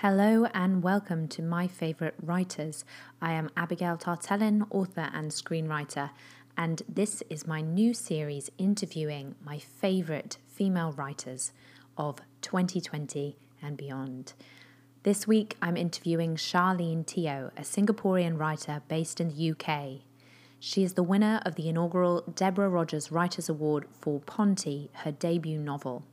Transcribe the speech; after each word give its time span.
Hello 0.00 0.44
and 0.52 0.82
welcome 0.82 1.26
to 1.28 1.40
My 1.40 1.66
Favourite 1.66 2.12
Writers. 2.20 2.84
I 3.22 3.32
am 3.32 3.48
Abigail 3.56 3.96
Tarttelin, 3.96 4.66
author 4.68 5.08
and 5.14 5.30
screenwriter, 5.30 6.10
and 6.54 6.82
this 6.86 7.22
is 7.30 7.46
my 7.46 7.62
new 7.62 7.94
series 7.94 8.50
interviewing 8.58 9.36
my 9.42 9.58
favourite 9.58 10.36
female 10.46 10.92
writers 10.92 11.52
of 11.96 12.18
2020 12.42 13.38
and 13.62 13.78
beyond. 13.78 14.34
This 15.02 15.26
week 15.26 15.56
I'm 15.62 15.78
interviewing 15.78 16.36
Sharlene 16.36 17.06
Teo, 17.06 17.50
a 17.56 17.62
Singaporean 17.62 18.38
writer 18.38 18.82
based 18.88 19.18
in 19.18 19.30
the 19.30 19.52
UK. 19.52 20.02
She 20.60 20.82
is 20.82 20.92
the 20.92 21.02
winner 21.02 21.40
of 21.46 21.54
the 21.54 21.70
inaugural 21.70 22.20
Deborah 22.34 22.68
Rogers 22.68 23.10
Writers 23.10 23.48
Award 23.48 23.86
for 23.98 24.20
Ponti, 24.20 24.90
her 24.92 25.12
debut 25.12 25.58
novel. 25.58 26.04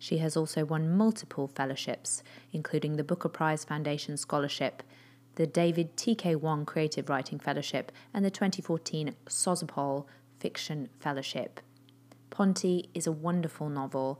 She 0.00 0.16
has 0.18 0.34
also 0.34 0.64
won 0.64 0.96
multiple 0.96 1.46
fellowships, 1.46 2.22
including 2.52 2.96
the 2.96 3.04
Booker 3.04 3.28
Prize 3.28 3.64
Foundation 3.64 4.16
Scholarship, 4.16 4.82
the 5.34 5.46
David 5.46 5.94
T.K. 5.94 6.36
Wong 6.36 6.64
Creative 6.64 7.06
Writing 7.10 7.38
Fellowship, 7.38 7.92
and 8.14 8.24
the 8.24 8.30
2014 8.30 9.14
Sozopol 9.26 10.06
Fiction 10.38 10.88
Fellowship. 11.00 11.60
Ponti 12.30 12.88
is 12.94 13.06
a 13.06 13.12
wonderful 13.12 13.68
novel, 13.68 14.18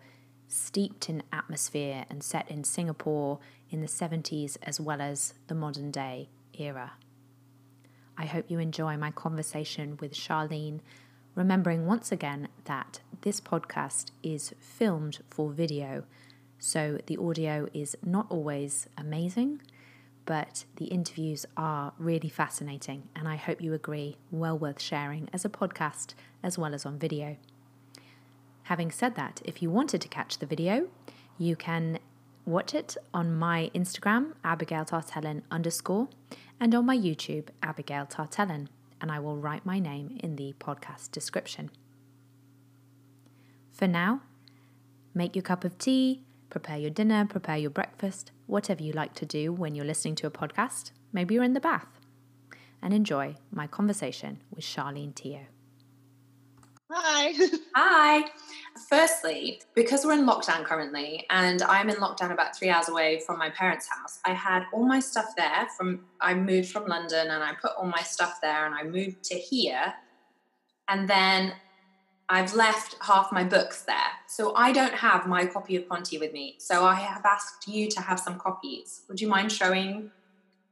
steeped 0.48 1.08
in 1.08 1.22
atmosphere 1.32 2.04
and 2.10 2.22
set 2.22 2.50
in 2.50 2.62
Singapore 2.62 3.38
in 3.70 3.80
the 3.80 3.86
70s 3.86 4.58
as 4.62 4.78
well 4.78 5.00
as 5.00 5.32
the 5.46 5.54
modern 5.54 5.90
day 5.90 6.28
era. 6.52 6.92
I 8.18 8.26
hope 8.26 8.50
you 8.50 8.58
enjoy 8.58 8.98
my 8.98 9.12
conversation 9.12 9.96
with 9.98 10.12
Sharlene 10.12 10.80
remembering 11.34 11.86
once 11.86 12.10
again 12.10 12.48
that 12.64 13.00
this 13.22 13.40
podcast 13.40 14.10
is 14.22 14.54
filmed 14.58 15.20
for 15.30 15.50
video, 15.50 16.04
so 16.58 16.98
the 17.06 17.16
audio 17.16 17.68
is 17.72 17.96
not 18.04 18.26
always 18.30 18.88
amazing, 18.98 19.62
but 20.26 20.64
the 20.76 20.86
interviews 20.86 21.46
are 21.56 21.92
really 21.98 22.28
fascinating, 22.28 23.08
and 23.16 23.28
I 23.28 23.36
hope 23.36 23.62
you 23.62 23.74
agree, 23.74 24.16
well 24.30 24.58
worth 24.58 24.80
sharing 24.80 25.28
as 25.32 25.44
a 25.44 25.48
podcast 25.48 26.14
as 26.42 26.58
well 26.58 26.74
as 26.74 26.86
on 26.86 26.98
video. 26.98 27.36
Having 28.64 28.92
said 28.92 29.14
that, 29.16 29.40
if 29.44 29.62
you 29.62 29.70
wanted 29.70 30.00
to 30.00 30.08
catch 30.08 30.38
the 30.38 30.46
video, 30.46 30.88
you 31.38 31.56
can 31.56 31.98
watch 32.44 32.74
it 32.74 32.96
on 33.12 33.34
my 33.34 33.70
Instagram, 33.74 34.34
Abigail 34.44 34.84
Tarttelin 34.84 35.42
underscore, 35.50 36.08
and 36.58 36.74
on 36.74 36.86
my 36.86 36.96
YouTube, 36.96 37.48
Abigail 37.62 38.06
Tarttelin 38.06 38.68
and 39.00 39.10
I 39.10 39.18
will 39.18 39.36
write 39.36 39.64
my 39.64 39.78
name 39.78 40.18
in 40.22 40.36
the 40.36 40.54
podcast 40.58 41.10
description. 41.10 41.70
For 43.72 43.86
now, 43.86 44.22
make 45.14 45.34
your 45.34 45.42
cup 45.42 45.64
of 45.64 45.78
tea, 45.78 46.22
prepare 46.50 46.78
your 46.78 46.90
dinner, 46.90 47.26
prepare 47.26 47.56
your 47.56 47.70
breakfast, 47.70 48.32
whatever 48.46 48.82
you 48.82 48.92
like 48.92 49.14
to 49.14 49.26
do 49.26 49.52
when 49.52 49.74
you're 49.74 49.84
listening 49.84 50.16
to 50.16 50.26
a 50.26 50.30
podcast. 50.30 50.90
Maybe 51.12 51.34
you're 51.34 51.44
in 51.44 51.54
the 51.54 51.60
bath. 51.60 51.88
And 52.82 52.92
enjoy 52.94 53.36
my 53.50 53.66
conversation 53.66 54.40
with 54.50 54.64
Sharlene 54.64 55.14
Teo. 55.14 55.46
Hi. 56.92 57.32
Hi. 57.76 58.24
Firstly, 58.88 59.60
because 59.74 60.04
we're 60.04 60.14
in 60.14 60.26
lockdown 60.26 60.64
currently, 60.64 61.24
and 61.30 61.62
I'm 61.62 61.88
in 61.88 61.96
lockdown 61.96 62.32
about 62.32 62.56
three 62.56 62.68
hours 62.68 62.88
away 62.88 63.20
from 63.20 63.38
my 63.38 63.50
parents' 63.50 63.86
house, 63.88 64.18
I 64.24 64.32
had 64.32 64.64
all 64.72 64.84
my 64.84 64.98
stuff 64.98 65.34
there. 65.36 65.68
From 65.76 66.04
I 66.20 66.34
moved 66.34 66.70
from 66.70 66.86
London, 66.86 67.28
and 67.30 67.42
I 67.42 67.52
put 67.60 67.72
all 67.78 67.86
my 67.86 68.02
stuff 68.02 68.40
there, 68.42 68.66
and 68.66 68.74
I 68.74 68.82
moved 68.82 69.22
to 69.24 69.34
here, 69.36 69.94
and 70.88 71.08
then 71.08 71.52
I've 72.28 72.54
left 72.54 72.96
half 73.02 73.30
my 73.32 73.44
books 73.44 73.82
there. 73.82 73.96
So 74.28 74.54
I 74.54 74.72
don't 74.72 74.94
have 74.94 75.26
my 75.26 75.46
copy 75.46 75.76
of 75.76 75.88
Ponti 75.88 76.18
with 76.18 76.32
me. 76.32 76.56
So 76.58 76.84
I 76.84 76.94
have 76.94 77.24
asked 77.24 77.66
you 77.68 77.88
to 77.88 78.00
have 78.00 78.20
some 78.20 78.38
copies. 78.38 79.02
Would 79.08 79.20
you 79.20 79.28
mind 79.28 79.50
showing 79.50 80.10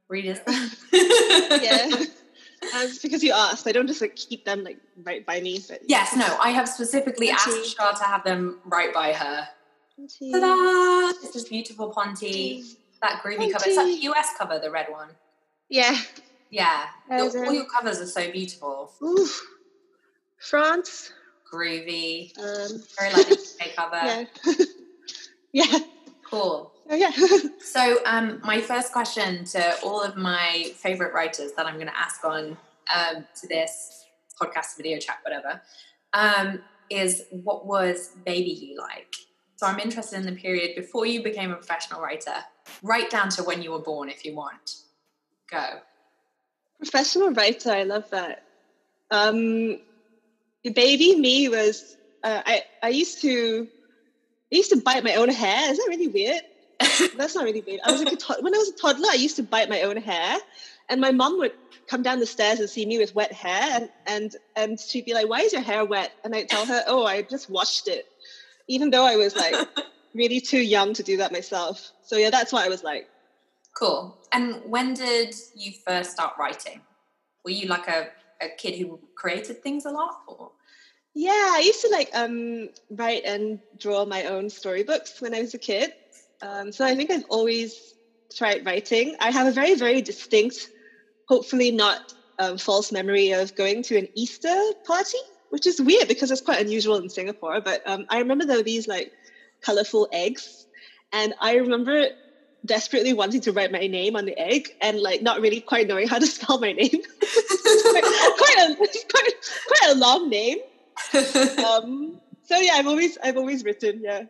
readers? 0.07 0.39
yeah. 0.91 1.89
Um, 2.75 2.89
because 3.01 3.23
you 3.23 3.31
asked. 3.33 3.67
I 3.67 3.71
don't 3.71 3.87
just 3.87 4.01
like 4.01 4.15
keep 4.15 4.45
them 4.45 4.63
like 4.63 4.77
right 5.03 5.25
by 5.25 5.39
me. 5.39 5.59
But 5.67 5.81
yes, 5.87 6.15
no, 6.15 6.37
I 6.41 6.49
have 6.49 6.67
specifically 6.67 7.29
asked 7.29 7.75
Shar 7.75 7.93
to 7.93 8.03
have 8.03 8.23
them 8.23 8.59
right 8.65 8.93
by 8.93 9.13
her. 9.13 9.47
Ta-da! 10.31 11.11
This 11.21 11.35
is 11.35 11.45
beautiful 11.45 11.89
Ponti. 11.89 12.63
That 13.01 13.21
groovy 13.23 13.51
cover. 13.51 13.65
It's 13.67 13.77
like 13.77 13.85
the 13.87 14.03
US 14.11 14.27
cover, 14.37 14.59
the 14.59 14.71
red 14.71 14.87
one. 14.89 15.09
Yeah. 15.69 15.97
Yeah. 16.49 16.85
The, 17.07 17.45
all 17.45 17.53
your 17.53 17.65
covers 17.65 17.99
are 17.99 18.07
so 18.07 18.31
beautiful. 18.31 18.91
France. 20.39 21.11
Groovy. 21.51 22.37
Um, 22.37 22.81
Very 22.99 23.13
like 23.13 23.27
the 23.27 23.69
cover. 23.75 24.27
Yeah. 25.51 25.63
yeah. 25.71 25.79
Cool. 26.29 26.71
Oh, 26.89 26.95
yeah. 26.95 27.11
so, 27.59 27.99
um, 28.05 28.41
my 28.43 28.59
first 28.59 28.91
question 28.91 29.45
to 29.45 29.75
all 29.83 30.01
of 30.01 30.17
my 30.17 30.71
favorite 30.75 31.13
writers 31.13 31.51
that 31.55 31.67
I'm 31.67 31.75
going 31.75 31.87
to 31.87 31.97
ask 31.97 32.25
on 32.25 32.57
um, 32.93 33.25
to 33.41 33.47
this 33.47 34.05
podcast, 34.41 34.75
video 34.75 34.97
chat, 34.97 35.17
whatever, 35.23 35.61
um, 36.13 36.61
is 36.89 37.25
what 37.29 37.67
was 37.67 38.15
Baby 38.25 38.49
You 38.49 38.77
like? 38.77 39.13
So, 39.57 39.67
I'm 39.67 39.79
interested 39.79 40.17
in 40.17 40.25
the 40.25 40.41
period 40.41 40.75
before 40.75 41.05
you 41.05 41.21
became 41.21 41.51
a 41.51 41.55
professional 41.55 42.01
writer, 42.01 42.33
right 42.81 43.09
down 43.09 43.29
to 43.29 43.43
when 43.43 43.61
you 43.61 43.71
were 43.71 43.79
born, 43.79 44.09
if 44.09 44.25
you 44.25 44.33
want. 44.33 44.77
Go. 45.51 45.63
Professional 46.79 47.31
writer, 47.31 47.71
I 47.71 47.83
love 47.83 48.09
that. 48.09 48.43
Um, 49.11 49.79
baby 50.63 51.15
me 51.15 51.49
was 51.49 51.97
uh, 52.23 52.41
I 52.45 52.63
I 52.83 52.89
used 52.89 53.21
to 53.21 53.67
I 54.51 54.55
used 54.55 54.71
to 54.71 54.81
bite 54.81 55.03
my 55.03 55.15
own 55.15 55.29
hair. 55.29 55.71
Is 55.71 55.77
that 55.77 55.87
really 55.89 56.07
weird? 56.07 56.41
That's 57.17 57.35
not 57.35 57.43
really 57.43 57.63
weird. 57.65 57.81
I 57.83 57.91
was 57.91 57.99
like 57.99 58.11
a 58.11 58.15
to- 58.15 58.37
when 58.41 58.53
I 58.53 58.57
was 58.57 58.69
a 58.69 58.73
toddler, 58.81 59.09
I 59.09 59.15
used 59.15 59.35
to 59.37 59.43
bite 59.43 59.69
my 59.69 59.81
own 59.81 59.97
hair, 59.97 60.37
and 60.89 61.01
my 61.01 61.11
mom 61.11 61.37
would 61.39 61.51
come 61.89 62.01
down 62.01 62.19
the 62.19 62.25
stairs 62.25 62.59
and 62.59 62.69
see 62.69 62.85
me 62.85 62.97
with 62.97 63.13
wet 63.15 63.31
hair, 63.31 63.61
and 63.75 63.89
and 64.05 64.31
and 64.55 64.79
she'd 64.79 65.05
be 65.05 65.13
like, 65.13 65.27
"Why 65.27 65.41
is 65.41 65.53
your 65.53 65.61
hair 65.61 65.85
wet?" 65.85 66.11
And 66.23 66.35
I'd 66.35 66.49
tell 66.49 66.65
her, 66.65 66.83
"Oh, 66.87 67.05
I 67.05 67.23
just 67.23 67.49
washed 67.49 67.87
it," 67.87 68.05
even 68.67 68.89
though 68.89 69.05
I 69.05 69.15
was 69.17 69.35
like 69.35 69.55
really 70.13 70.39
too 70.41 70.59
young 70.59 70.93
to 70.93 71.03
do 71.03 71.17
that 71.17 71.31
myself. 71.31 71.91
So 72.01 72.17
yeah, 72.17 72.29
that's 72.29 72.53
what 72.53 72.65
I 72.65 72.69
was 72.69 72.83
like. 72.83 73.07
Cool. 73.77 74.19
And 74.33 74.61
when 74.65 74.93
did 74.93 75.33
you 75.55 75.73
first 75.85 76.11
start 76.11 76.33
writing? 76.39 76.81
Were 77.45 77.51
you 77.51 77.67
like 77.67 77.87
a, 77.87 78.07
a 78.41 78.49
kid 78.57 78.77
who 78.77 78.99
created 79.15 79.61
things 79.63 79.85
a 79.85 79.91
lot, 79.91 80.15
or? 80.27 80.51
Yeah, 81.15 81.31
I 81.53 81.61
used 81.65 81.81
to 81.81 81.89
like 81.91 82.09
um, 82.13 82.69
write 82.89 83.23
and 83.25 83.59
draw 83.77 84.05
my 84.05 84.25
own 84.25 84.49
storybooks 84.49 85.21
when 85.21 85.33
I 85.33 85.41
was 85.41 85.53
a 85.53 85.59
kid. 85.59 85.91
Um, 86.41 86.71
so 86.71 86.85
I 86.85 86.95
think 86.95 87.11
I've 87.11 87.25
always 87.29 87.93
tried 88.35 88.65
writing. 88.65 89.15
I 89.19 89.31
have 89.31 89.47
a 89.47 89.51
very, 89.51 89.75
very 89.75 90.01
distinct, 90.01 90.69
hopefully 91.27 91.71
not 91.71 91.99
um, 92.39 92.57
false 92.57 92.91
memory 92.91 93.31
of 93.31 93.55
going 93.55 93.83
to 93.83 93.97
an 93.97 94.07
Easter 94.15 94.55
party, 94.85 95.17
which 95.49 95.67
is 95.67 95.81
weird 95.81 96.07
because 96.07 96.31
it's 96.31 96.41
quite 96.41 96.61
unusual 96.61 96.95
in 96.97 97.09
Singapore. 97.09 97.61
But 97.61 97.81
um, 97.85 98.05
I 98.09 98.19
remember 98.19 98.45
there 98.45 98.57
were 98.57 98.63
these 98.63 98.87
like 98.87 99.11
colorful 99.61 100.07
eggs, 100.13 100.65
and 101.11 101.33
I 101.41 101.55
remember 101.55 102.05
desperately 102.65 103.13
wanting 103.13 103.41
to 103.41 103.53
write 103.53 103.71
my 103.71 103.87
name 103.87 104.15
on 104.15 104.25
the 104.25 104.37
egg 104.37 104.67
and 104.81 104.99
like 104.99 105.21
not 105.21 105.39
really 105.39 105.61
quite 105.61 105.87
knowing 105.87 106.07
how 106.07 106.19
to 106.19 106.27
spell 106.35 106.59
my 106.59 106.71
name. 106.71 106.89
quite, 106.89 108.03
quite, 108.37 108.57
a 108.59 108.75
quite, 108.75 109.33
quite 109.67 109.91
a 109.91 109.95
long 109.95 110.29
name. 110.29 110.57
Um, 111.65 112.19
so 112.43 112.57
yeah, 112.57 112.73
I've 112.73 112.87
always 112.87 113.17
I've 113.23 113.37
always 113.37 113.63
written. 113.63 114.01
Yeah. 114.03 114.23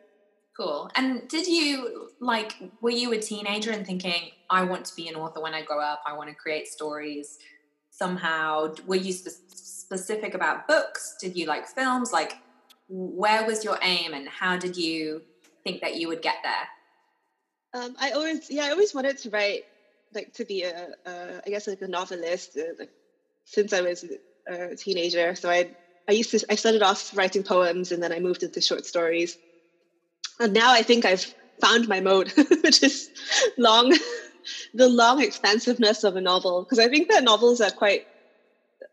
Cool. 0.59 0.89
And 0.95 1.25
did 1.29 1.47
you 1.47 2.09
like 2.19 2.53
were 2.81 2.89
you 2.89 3.13
a 3.13 3.17
teenager 3.17 3.71
and 3.71 3.85
thinking 3.85 4.31
I 4.49 4.63
want 4.63 4.83
to 4.85 4.95
be 4.95 5.07
an 5.07 5.15
author 5.15 5.39
when 5.39 5.53
I 5.53 5.61
grow 5.61 5.79
up? 5.79 6.01
I 6.05 6.17
want 6.17 6.27
to 6.29 6.35
create 6.35 6.67
stories 6.67 7.37
somehow. 7.91 8.73
Were 8.85 8.97
you 8.97 9.13
spe- 9.13 9.39
specific 9.53 10.33
about 10.33 10.67
books? 10.67 11.15
Did 11.21 11.37
you 11.37 11.45
like 11.45 11.65
films? 11.65 12.11
Like 12.11 12.33
where 12.89 13.45
was 13.45 13.63
your 13.63 13.79
aim 13.81 14.13
and 14.13 14.27
how 14.27 14.57
did 14.57 14.75
you 14.75 15.21
think 15.63 15.79
that 15.79 15.95
you 15.95 16.09
would 16.09 16.21
get 16.21 16.35
there? 16.43 17.81
Um, 17.81 17.95
I 17.97 18.11
always 18.11 18.49
yeah, 18.49 18.65
I 18.65 18.71
always 18.71 18.93
wanted 18.93 19.17
to 19.19 19.29
write 19.29 19.61
like 20.13 20.33
to 20.33 20.43
be 20.43 20.63
a, 20.63 20.89
a 21.05 21.41
I 21.47 21.49
guess 21.49 21.67
like 21.67 21.81
a 21.81 21.87
novelist 21.87 22.57
uh, 22.57 22.73
like 22.77 22.89
since 23.45 23.71
I 23.71 23.79
was 23.79 24.03
a 24.45 24.75
teenager. 24.75 25.35
So 25.35 25.49
I 25.49 25.69
I 26.09 26.11
used 26.11 26.31
to 26.31 26.45
I 26.49 26.55
started 26.55 26.81
off 26.81 27.11
writing 27.15 27.43
poems 27.43 27.93
and 27.93 28.03
then 28.03 28.11
I 28.11 28.19
moved 28.19 28.43
into 28.43 28.59
short 28.59 28.85
stories 28.85 29.37
and 30.39 30.53
now 30.53 30.71
I 30.71 30.81
think 30.81 31.05
I've 31.05 31.33
found 31.61 31.87
my 31.87 31.99
mode, 31.99 32.31
which 32.63 32.81
is 32.83 33.09
long, 33.57 33.93
the 34.73 34.87
long 34.87 35.21
expansiveness 35.21 36.03
of 36.03 36.15
a 36.15 36.21
novel. 36.21 36.63
Because 36.63 36.79
I 36.79 36.87
think 36.87 37.09
that 37.09 37.23
novels 37.23 37.61
are 37.61 37.71
quite, 37.71 38.07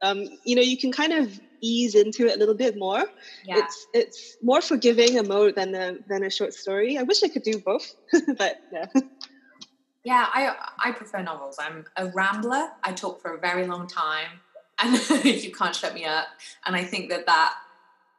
um, 0.02 0.24
you 0.44 0.56
know, 0.56 0.62
you 0.62 0.76
can 0.76 0.92
kind 0.92 1.12
of 1.12 1.40
ease 1.60 1.94
into 1.94 2.26
it 2.26 2.36
a 2.36 2.38
little 2.38 2.54
bit 2.54 2.76
more. 2.76 3.04
Yeah. 3.44 3.58
It's 3.58 3.86
it's 3.94 4.36
more 4.42 4.60
forgiving 4.60 5.18
a 5.18 5.22
mode 5.22 5.54
than 5.54 5.74
a 5.74 5.96
than 6.08 6.24
a 6.24 6.30
short 6.30 6.52
story. 6.52 6.98
I 6.98 7.02
wish 7.02 7.22
I 7.22 7.28
could 7.28 7.42
do 7.42 7.58
both, 7.58 7.94
but 8.38 8.60
yeah. 8.72 8.86
Yeah, 10.04 10.26
I 10.32 10.54
I 10.78 10.92
prefer 10.92 11.22
novels. 11.22 11.56
I'm 11.58 11.84
a 11.96 12.06
rambler. 12.08 12.68
I 12.84 12.92
talk 12.92 13.20
for 13.20 13.34
a 13.34 13.38
very 13.38 13.66
long 13.66 13.86
time, 13.86 14.40
and 14.78 15.24
you 15.24 15.52
can't 15.52 15.74
shut 15.74 15.94
me 15.94 16.04
up. 16.04 16.26
And 16.64 16.76
I 16.76 16.84
think 16.84 17.08
that 17.10 17.26
that 17.26 17.54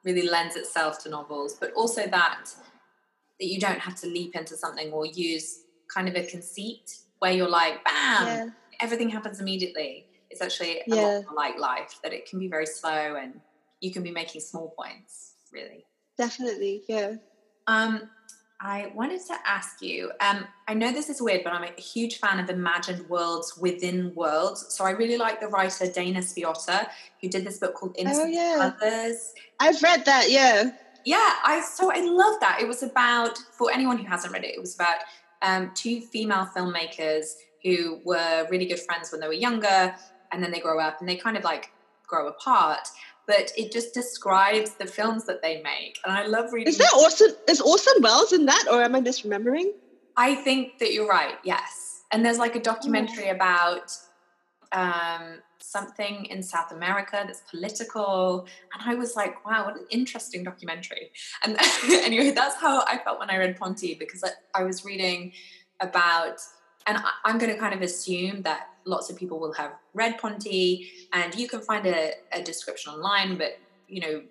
really 0.03 0.27
lends 0.27 0.55
itself 0.55 1.01
to 1.03 1.09
novels, 1.09 1.53
but 1.53 1.71
also 1.73 2.07
that 2.07 2.53
that 3.39 3.47
you 3.47 3.59
don't 3.59 3.79
have 3.79 3.95
to 3.95 4.07
leap 4.07 4.35
into 4.35 4.55
something 4.55 4.91
or 4.91 5.05
use 5.05 5.63
kind 5.93 6.07
of 6.07 6.15
a 6.15 6.25
conceit 6.25 6.97
where 7.19 7.31
you're 7.31 7.49
like, 7.49 7.83
bam, 7.85 8.27
yeah. 8.27 8.47
everything 8.81 9.09
happens 9.09 9.39
immediately. 9.39 10.05
It's 10.29 10.41
actually 10.41 10.79
a 10.79 10.83
yeah. 10.87 10.95
lot 10.95 11.23
more 11.25 11.35
like 11.35 11.57
life, 11.57 11.99
that 12.03 12.13
it 12.13 12.29
can 12.29 12.39
be 12.39 12.47
very 12.47 12.65
slow 12.65 13.15
and 13.15 13.39
you 13.79 13.91
can 13.91 14.03
be 14.03 14.11
making 14.11 14.41
small 14.41 14.73
points, 14.77 15.33
really. 15.53 15.85
Definitely, 16.17 16.83
yeah. 16.87 17.15
Um, 17.67 18.09
I 18.59 18.91
wanted 18.95 19.21
to 19.27 19.35
ask 19.45 19.81
you. 19.81 20.11
Um, 20.19 20.45
I 20.67 20.73
know 20.73 20.91
this 20.91 21.09
is 21.09 21.21
weird, 21.21 21.43
but 21.43 21.53
I'm 21.53 21.63
a 21.63 21.79
huge 21.79 22.17
fan 22.17 22.39
of 22.39 22.49
imagined 22.49 23.07
worlds 23.07 23.55
within 23.57 24.13
worlds. 24.15 24.65
So 24.69 24.83
I 24.83 24.91
really 24.91 25.17
like 25.17 25.39
the 25.39 25.47
writer 25.47 25.91
Dana 25.91 26.21
Spiotta, 26.21 26.87
who 27.21 27.29
did 27.29 27.45
this 27.45 27.59
book 27.59 27.75
called 27.75 27.95
Innocent 27.99 28.27
oh, 28.27 28.29
yeah. 28.29 28.71
Others. 28.81 29.33
I've 29.59 29.81
read 29.83 30.05
that. 30.05 30.31
Yeah. 30.31 30.71
Yeah, 31.07 31.35
I 31.45 31.61
so 31.61 31.89
I 31.89 32.01
love 32.01 32.39
that. 32.41 32.59
It 32.61 32.67
was 32.67 32.83
about 32.83 33.37
for 33.57 33.71
anyone 33.71 33.97
who 33.97 34.05
hasn't 34.05 34.33
read 34.33 34.43
it. 34.43 34.55
It 34.55 34.59
was 34.59 34.75
about 34.75 34.97
um, 35.41 35.71
two 35.73 36.01
female 36.01 36.49
filmmakers 36.53 37.27
who 37.63 38.01
were 38.03 38.45
really 38.51 38.65
good 38.65 38.81
friends 38.81 39.11
when 39.11 39.21
they 39.21 39.27
were 39.27 39.33
younger, 39.33 39.95
and 40.31 40.43
then 40.43 40.51
they 40.51 40.59
grow 40.59 40.81
up 40.81 40.99
and 40.99 41.07
they 41.07 41.15
kind 41.15 41.37
of 41.37 41.45
like 41.45 41.71
grow 42.05 42.27
apart 42.27 42.87
but 43.27 43.51
it 43.57 43.73
just 43.73 43.93
describes 43.93 44.75
the 44.75 44.85
films 44.85 45.25
that 45.25 45.41
they 45.41 45.61
make. 45.61 45.99
And 46.05 46.13
I 46.13 46.25
love 46.25 46.53
reading. 46.53 46.69
Is 46.69 46.77
that 46.77 46.93
Orson? 46.97 47.35
Is 47.49 47.59
Orson 47.59 48.01
Welles 48.01 48.31
in 48.31 48.45
that, 48.45 48.65
or 48.71 48.81
am 48.81 48.95
I 48.95 49.01
misremembering? 49.01 49.71
I 50.15 50.33
think 50.33 50.79
that 50.79 50.93
you're 50.93 51.09
right. 51.09 51.35
Yes, 51.43 52.03
and 52.11 52.25
there's 52.25 52.37
like 52.37 52.55
a 52.55 52.61
documentary 52.61 53.29
oh. 53.29 53.35
about 53.35 53.91
um, 54.71 55.39
something 55.59 56.25
in 56.25 56.43
South 56.43 56.71
America 56.71 57.23
that's 57.25 57.41
political, 57.49 58.47
and 58.73 58.83
I 58.85 58.95
was 58.95 59.15
like, 59.15 59.45
wow, 59.45 59.65
what 59.65 59.75
an 59.75 59.85
interesting 59.89 60.43
documentary. 60.43 61.11
And 61.43 61.57
anyway, 61.89 62.31
that's 62.31 62.55
how 62.55 62.83
I 62.87 62.99
felt 63.03 63.19
when 63.19 63.29
I 63.29 63.37
read 63.37 63.57
Ponti 63.57 63.95
because 63.95 64.23
I, 64.23 64.29
I 64.53 64.63
was 64.63 64.85
reading 64.85 65.31
about 65.79 66.39
and 66.87 66.97
I'm 67.25 67.37
going 67.37 67.51
to 67.51 67.59
kind 67.59 67.73
of 67.73 67.81
assume 67.81 68.43
that 68.43 68.69
lots 68.85 69.09
of 69.09 69.17
people 69.17 69.39
will 69.39 69.51
have 69.53 69.73
read 69.93 70.17
Ponti, 70.17 70.89
and 71.11 71.35
you 71.35 71.47
can 71.47 71.59
find 71.59 71.85
a, 71.85 72.13
a 72.31 72.41
description 72.41 72.93
online, 72.93 73.37
but 73.37 73.59
you 73.87 74.01
know, 74.01 74.21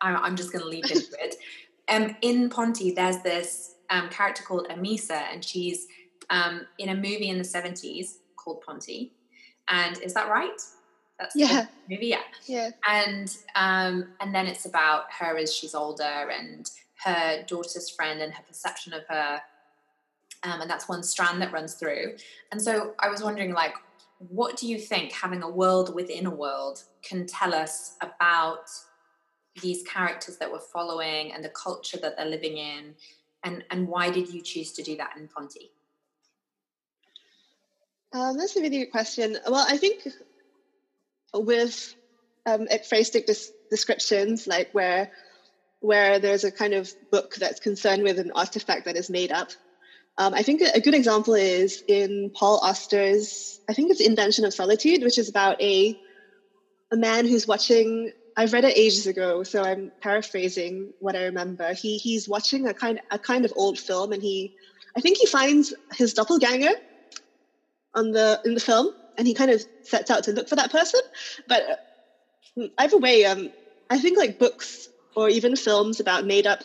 I, 0.00 0.26
am 0.26 0.36
just 0.36 0.52
going 0.52 0.62
to 0.62 0.68
leap 0.68 0.90
into 0.90 1.12
it. 1.20 1.36
Um, 1.88 2.14
in 2.22 2.50
Ponti, 2.50 2.92
there's 2.92 3.20
this 3.22 3.74
um, 3.90 4.10
character 4.10 4.44
called 4.44 4.68
Amisa, 4.68 5.22
and 5.32 5.44
she's 5.44 5.88
um, 6.30 6.64
in 6.78 6.88
a 6.88 6.94
movie 6.94 7.28
in 7.28 7.36
the 7.36 7.42
70s 7.42 8.18
called 8.42 8.62
Ponti. 8.62 9.12
And 9.68 10.00
is 10.02 10.14
that 10.14 10.28
right? 10.28 10.60
That's 11.18 11.36
yeah. 11.36 11.66
movie, 11.88 12.06
yeah. 12.06 12.22
Yeah. 12.46 12.70
And 12.88 13.36
um, 13.54 14.08
and 14.20 14.34
then 14.34 14.46
it's 14.46 14.64
about 14.64 15.04
her 15.18 15.36
as 15.36 15.54
she's 15.54 15.74
older 15.74 16.30
and 16.30 16.68
her 17.04 17.44
daughter's 17.46 17.90
friend 17.90 18.20
and 18.20 18.32
her 18.32 18.42
perception 18.42 18.92
of 18.92 19.02
her 19.08 19.40
um, 20.42 20.62
and 20.62 20.70
that's 20.70 20.88
one 20.88 21.02
strand 21.02 21.42
that 21.42 21.52
runs 21.52 21.74
through. 21.74 22.16
And 22.50 22.60
so 22.60 22.94
I 22.98 23.08
was 23.08 23.22
wondering, 23.22 23.52
like, 23.52 23.74
what 24.18 24.56
do 24.56 24.66
you 24.66 24.78
think 24.78 25.12
having 25.12 25.42
a 25.42 25.50
world 25.50 25.94
within 25.94 26.26
a 26.26 26.30
world 26.30 26.84
can 27.02 27.26
tell 27.26 27.54
us 27.54 27.96
about 28.00 28.70
these 29.60 29.82
characters 29.82 30.36
that 30.38 30.50
we're 30.50 30.58
following 30.58 31.32
and 31.32 31.44
the 31.44 31.50
culture 31.50 31.98
that 31.98 32.16
they're 32.16 32.26
living 32.26 32.56
in? 32.56 32.94
And, 33.44 33.64
and 33.70 33.88
why 33.88 34.10
did 34.10 34.32
you 34.32 34.40
choose 34.40 34.72
to 34.72 34.82
do 34.82 34.96
that 34.96 35.16
in 35.16 35.28
Ponti? 35.28 35.72
Um, 38.12 38.36
that's 38.36 38.56
a 38.56 38.60
really 38.60 38.78
good 38.78 38.90
question. 38.90 39.38
Well, 39.46 39.64
I 39.68 39.76
think 39.76 40.00
with 41.34 41.94
um, 42.46 42.66
ekphrastic 42.66 43.26
des- 43.26 43.52
descriptions, 43.70 44.46
like 44.46 44.68
where 44.72 45.08
where 45.80 46.18
there's 46.18 46.44
a 46.44 46.52
kind 46.52 46.74
of 46.74 46.92
book 47.10 47.34
that's 47.36 47.58
concerned 47.60 48.02
with 48.02 48.18
an 48.18 48.30
artifact 48.34 48.84
that 48.84 48.96
is 48.96 49.08
made 49.08 49.32
up, 49.32 49.48
um, 50.18 50.34
I 50.34 50.42
think 50.42 50.60
a 50.60 50.80
good 50.80 50.94
example 50.94 51.34
is 51.34 51.82
in 51.86 52.30
Paul 52.36 52.60
Auster's, 52.62 53.60
I 53.68 53.72
think 53.74 53.90
it's 53.90 54.00
Invention 54.00 54.44
of 54.44 54.52
Solitude, 54.52 55.02
which 55.02 55.18
is 55.18 55.28
about 55.28 55.60
a 55.60 55.96
a 56.92 56.96
man 56.96 57.26
who's 57.26 57.46
watching. 57.46 58.12
I've 58.36 58.52
read 58.52 58.64
it 58.64 58.76
ages 58.76 59.06
ago, 59.06 59.42
so 59.42 59.62
I'm 59.62 59.92
paraphrasing 60.02 60.92
what 60.98 61.16
I 61.16 61.24
remember. 61.24 61.72
He 61.74 61.98
he's 61.98 62.28
watching 62.28 62.66
a 62.66 62.74
kind 62.74 63.00
a 63.10 63.18
kind 63.18 63.44
of 63.44 63.52
old 63.56 63.78
film, 63.78 64.12
and 64.12 64.22
he, 64.22 64.52
I 64.96 65.00
think 65.00 65.18
he 65.18 65.26
finds 65.26 65.72
his 65.96 66.14
doppelganger 66.14 66.72
on 67.94 68.10
the 68.10 68.40
in 68.44 68.54
the 68.54 68.60
film, 68.60 68.88
and 69.16 69.26
he 69.26 69.34
kind 69.34 69.50
of 69.50 69.64
sets 69.82 70.10
out 70.10 70.24
to 70.24 70.32
look 70.32 70.48
for 70.48 70.56
that 70.56 70.70
person. 70.70 71.00
But 71.48 71.62
uh, 72.58 72.66
either 72.78 72.98
way, 72.98 73.24
um, 73.24 73.50
I 73.88 73.98
think 73.98 74.18
like 74.18 74.38
books 74.38 74.88
or 75.16 75.28
even 75.28 75.56
films 75.56 76.00
about 76.00 76.24
made 76.24 76.46
up 76.46 76.60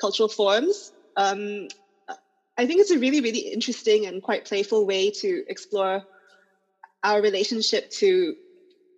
cultural 0.00 0.28
forms 0.28 0.92
um, 1.16 1.68
I 2.56 2.66
think 2.66 2.80
it's 2.80 2.90
a 2.90 2.98
really, 2.98 3.20
really 3.20 3.40
interesting 3.40 4.06
and 4.06 4.22
quite 4.22 4.44
playful 4.44 4.86
way 4.86 5.10
to 5.10 5.44
explore 5.48 6.02
our 7.02 7.20
relationship 7.20 7.90
to 7.98 8.34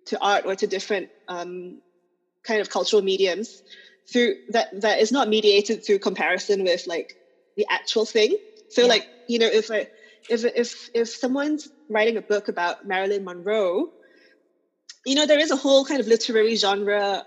to 0.07 0.23
art 0.23 0.45
or 0.45 0.55
to 0.55 0.67
different 0.67 1.09
um, 1.27 1.81
kind 2.43 2.61
of 2.61 2.69
cultural 2.69 3.01
mediums 3.01 3.63
through 4.11 4.35
that 4.49 4.67
that 4.81 4.99
is 4.99 5.11
not 5.11 5.29
mediated 5.29 5.83
through 5.85 5.99
comparison 5.99 6.63
with 6.63 6.85
like 6.85 7.13
the 7.57 7.65
actual 7.69 8.05
thing. 8.05 8.37
So 8.69 8.81
yeah. 8.81 8.87
like 8.87 9.07
you 9.27 9.39
know 9.39 9.47
if 9.47 9.71
I, 9.71 9.87
if 10.29 10.43
if 10.43 10.89
if 10.93 11.09
someone's 11.09 11.67
writing 11.89 12.17
a 12.17 12.21
book 12.21 12.47
about 12.47 12.85
Marilyn 12.85 13.23
Monroe, 13.23 13.87
you 15.05 15.15
know 15.15 15.25
there 15.25 15.39
is 15.39 15.51
a 15.51 15.55
whole 15.55 15.85
kind 15.85 15.99
of 15.99 16.07
literary 16.07 16.55
genre 16.55 17.23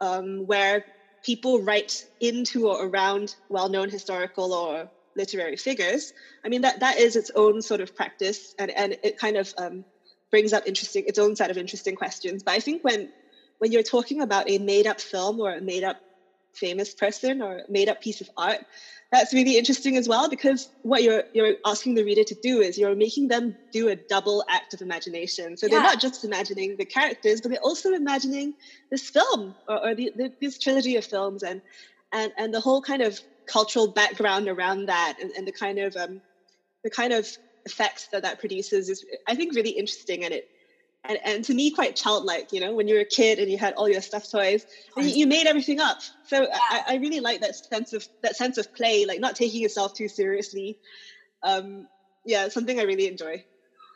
um, 0.00 0.46
where 0.46 0.84
people 1.24 1.62
write 1.62 1.92
into 2.20 2.68
or 2.68 2.86
around 2.86 3.34
well-known 3.48 3.88
historical 3.88 4.52
or 4.52 4.90
literary 5.16 5.56
figures. 5.56 6.12
I 6.44 6.48
mean, 6.48 6.62
that 6.62 6.80
that 6.80 6.98
is 6.98 7.16
its 7.16 7.30
own 7.34 7.62
sort 7.62 7.80
of 7.80 7.94
practice, 7.94 8.54
and 8.58 8.70
and 8.70 8.96
it 9.02 9.16
kind 9.18 9.36
of 9.36 9.52
um, 9.58 9.84
brings 10.30 10.52
up 10.52 10.64
interesting 10.66 11.04
its 11.06 11.18
own 11.18 11.36
set 11.36 11.50
of 11.50 11.58
interesting 11.58 11.94
questions. 11.94 12.42
But 12.44 12.52
I 12.52 12.60
think 12.60 12.82
when 12.82 13.08
when 13.58 13.72
you're 13.72 13.82
talking 13.82 14.20
about 14.20 14.48
a 14.48 14.58
made 14.58 14.86
up 14.86 15.00
film 15.00 15.40
or 15.40 15.54
a 15.54 15.60
made 15.60 15.84
up 15.84 15.96
famous 16.54 16.94
person 16.94 17.42
or 17.42 17.62
made 17.68 17.88
up 17.88 18.00
piece 18.00 18.20
of 18.20 18.28
art, 18.36 18.60
that's 19.12 19.32
really 19.32 19.56
interesting 19.56 19.96
as 19.96 20.08
well 20.08 20.28
because 20.28 20.68
what 20.82 21.02
you're 21.02 21.24
you're 21.32 21.54
asking 21.64 21.94
the 21.94 22.04
reader 22.04 22.24
to 22.24 22.36
do 22.42 22.60
is 22.60 22.76
you're 22.76 22.96
making 22.96 23.28
them 23.28 23.56
do 23.72 23.88
a 23.88 23.96
double 24.08 24.44
act 24.50 24.74
of 24.74 24.80
imagination. 24.80 25.56
So 25.56 25.66
yeah. 25.66 25.70
they're 25.70 25.82
not 25.82 26.00
just 26.00 26.24
imagining 26.24 26.76
the 26.76 26.84
characters, 26.84 27.40
but 27.40 27.50
they're 27.50 27.60
also 27.60 27.92
imagining 27.92 28.54
this 28.90 29.08
film 29.08 29.54
or, 29.68 29.88
or 29.88 29.94
the, 29.94 30.12
the, 30.16 30.32
this 30.40 30.58
trilogy 30.58 30.96
of 30.96 31.04
films 31.04 31.42
and 31.42 31.62
and 32.12 32.32
and 32.36 32.52
the 32.52 32.60
whole 32.60 32.82
kind 32.82 33.02
of 33.02 33.20
cultural 33.46 33.92
background 33.92 34.48
around 34.48 34.86
that 34.86 35.16
and, 35.20 35.30
and 35.36 35.46
the 35.46 35.52
kind 35.52 35.78
of 35.78 35.94
um, 35.96 36.20
the 36.82 36.90
kind 36.90 37.12
of 37.12 37.28
effects 37.66 38.08
that 38.12 38.22
that 38.22 38.38
produces 38.40 38.88
is 38.88 39.04
I 39.28 39.34
think 39.34 39.54
really 39.54 39.70
interesting 39.70 40.24
and 40.24 40.34
it 40.34 40.44
and, 41.04 41.18
and 41.24 41.44
to 41.44 41.54
me 41.54 41.70
quite 41.70 41.96
childlike 41.96 42.52
you 42.52 42.60
know 42.60 42.74
when 42.74 42.88
you 42.88 42.94
were 42.94 43.00
a 43.00 43.04
kid 43.04 43.38
and 43.38 43.50
you 43.50 43.58
had 43.58 43.74
all 43.74 43.88
your 43.88 44.00
stuffed 44.00 44.30
toys 44.30 44.66
and 44.96 45.06
you, 45.08 45.16
you 45.16 45.26
made 45.26 45.46
everything 45.46 45.80
up. 45.80 46.00
So 46.26 46.42
yeah. 46.42 46.58
I, 46.70 46.82
I, 46.88 46.96
really 46.96 47.20
like 47.20 47.40
that 47.40 47.54
sense 47.56 47.92
of 47.92 48.06
that 48.22 48.36
sense 48.36 48.58
of 48.58 48.72
play 48.74 49.04
like 49.04 49.20
not 49.20 49.36
taking 49.36 49.60
yourself 49.60 49.94
too 49.94 50.08
seriously. 50.08 50.78
Um 51.42 51.88
yeah 52.24 52.48
something 52.48 52.80
I 52.80 52.84
really 52.84 53.08
enjoy. 53.08 53.44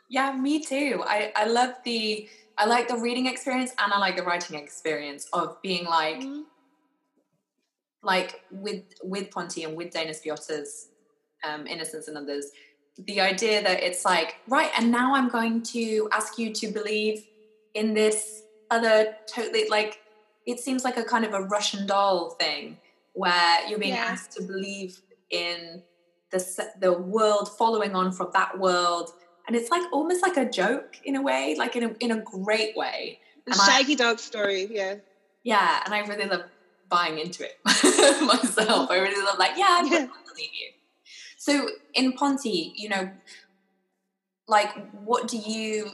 Yeah 0.09 0.33
me 0.33 0.63
too. 0.63 1.03
I 1.05 1.31
I 1.35 1.45
love 1.45 1.73
the 1.83 2.29
I 2.57 2.65
like 2.65 2.87
the 2.87 2.97
reading 2.97 3.25
experience 3.25 3.71
and 3.79 3.91
I 3.91 3.97
like 3.99 4.17
the 4.17 4.23
writing 4.23 4.59
experience 4.59 5.27
of 5.33 5.61
being 5.61 5.85
like 5.85 6.19
mm-hmm. 6.19 6.41
like 8.03 8.41
with 8.51 8.83
with 9.03 9.31
Ponti 9.31 9.63
and 9.63 9.75
with 9.75 9.91
Dana 9.91 10.11
Spiotta's 10.11 10.89
um, 11.43 11.65
Innocents 11.67 12.09
and 12.09 12.17
Others, 12.17 12.51
the 13.05 13.21
idea 13.21 13.61
that 13.63 13.81
it's 13.81 14.05
like 14.05 14.37
right, 14.47 14.71
and 14.77 14.91
now 14.91 15.15
I'm 15.15 15.29
going 15.29 15.61
to 15.63 16.09
ask 16.11 16.37
you 16.37 16.53
to 16.53 16.67
believe 16.67 17.25
in 17.73 17.93
this 17.93 18.43
other 18.71 19.15
totally 19.27 19.67
like 19.69 19.99
it 20.45 20.59
seems 20.59 20.83
like 20.83 20.97
a 20.97 21.03
kind 21.03 21.25
of 21.25 21.33
a 21.33 21.41
Russian 21.41 21.85
doll 21.85 22.31
thing 22.31 22.77
where 23.13 23.67
you're 23.67 23.79
being 23.79 23.93
yeah. 23.93 24.05
asked 24.05 24.31
to 24.33 24.43
believe 24.43 24.99
in 25.29 25.81
the 26.31 26.67
the 26.79 26.93
world 26.93 27.49
following 27.57 27.95
on 27.95 28.11
from 28.11 28.29
that 28.33 28.59
world, 28.59 29.11
and 29.47 29.55
it's 29.55 29.71
like 29.71 29.83
almost 29.91 30.21
like 30.21 30.37
a 30.37 30.49
joke 30.49 30.97
in 31.03 31.15
a 31.15 31.21
way, 31.21 31.55
like 31.57 31.75
in 31.75 31.83
a 31.83 31.95
in 31.99 32.11
a 32.11 32.21
great 32.21 32.75
way. 32.75 33.19
The 33.45 33.55
Shaggy 33.55 33.93
I, 33.93 33.95
Dog 33.95 34.19
story, 34.19 34.67
yeah. 34.69 34.95
Yeah, 35.43 35.81
and 35.85 35.93
I 35.93 35.99
really 35.99 36.25
love 36.25 36.43
buying 36.89 37.17
into 37.17 37.45
it 37.45 37.57
myself. 37.65 38.91
I 38.91 38.97
really 38.97 39.23
love 39.23 39.39
like, 39.39 39.51
yeah, 39.55 39.65
I 39.69 39.87
yeah. 39.89 40.07
believe 40.27 40.49
you. 40.53 40.71
So 41.49 41.69
in 41.95 42.13
Ponti, 42.13 42.73
you 42.75 42.89
know, 42.89 43.09
like 44.47 44.69
what 44.91 45.27
do 45.27 45.37
you 45.37 45.91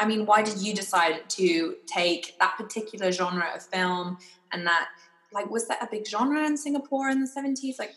I 0.00 0.06
mean, 0.06 0.26
why 0.26 0.42
did 0.42 0.62
you 0.62 0.74
decide 0.74 1.28
to 1.30 1.74
take 1.86 2.38
that 2.38 2.56
particular 2.56 3.10
genre 3.10 3.50
of 3.52 3.64
film 3.64 4.18
and 4.52 4.64
that 4.66 4.88
like 5.32 5.50
was 5.50 5.66
that 5.66 5.82
a 5.82 5.88
big 5.90 6.06
genre 6.06 6.46
in 6.46 6.56
Singapore 6.56 7.08
in 7.08 7.20
the 7.20 7.28
70s? 7.28 7.78
Like 7.78 7.94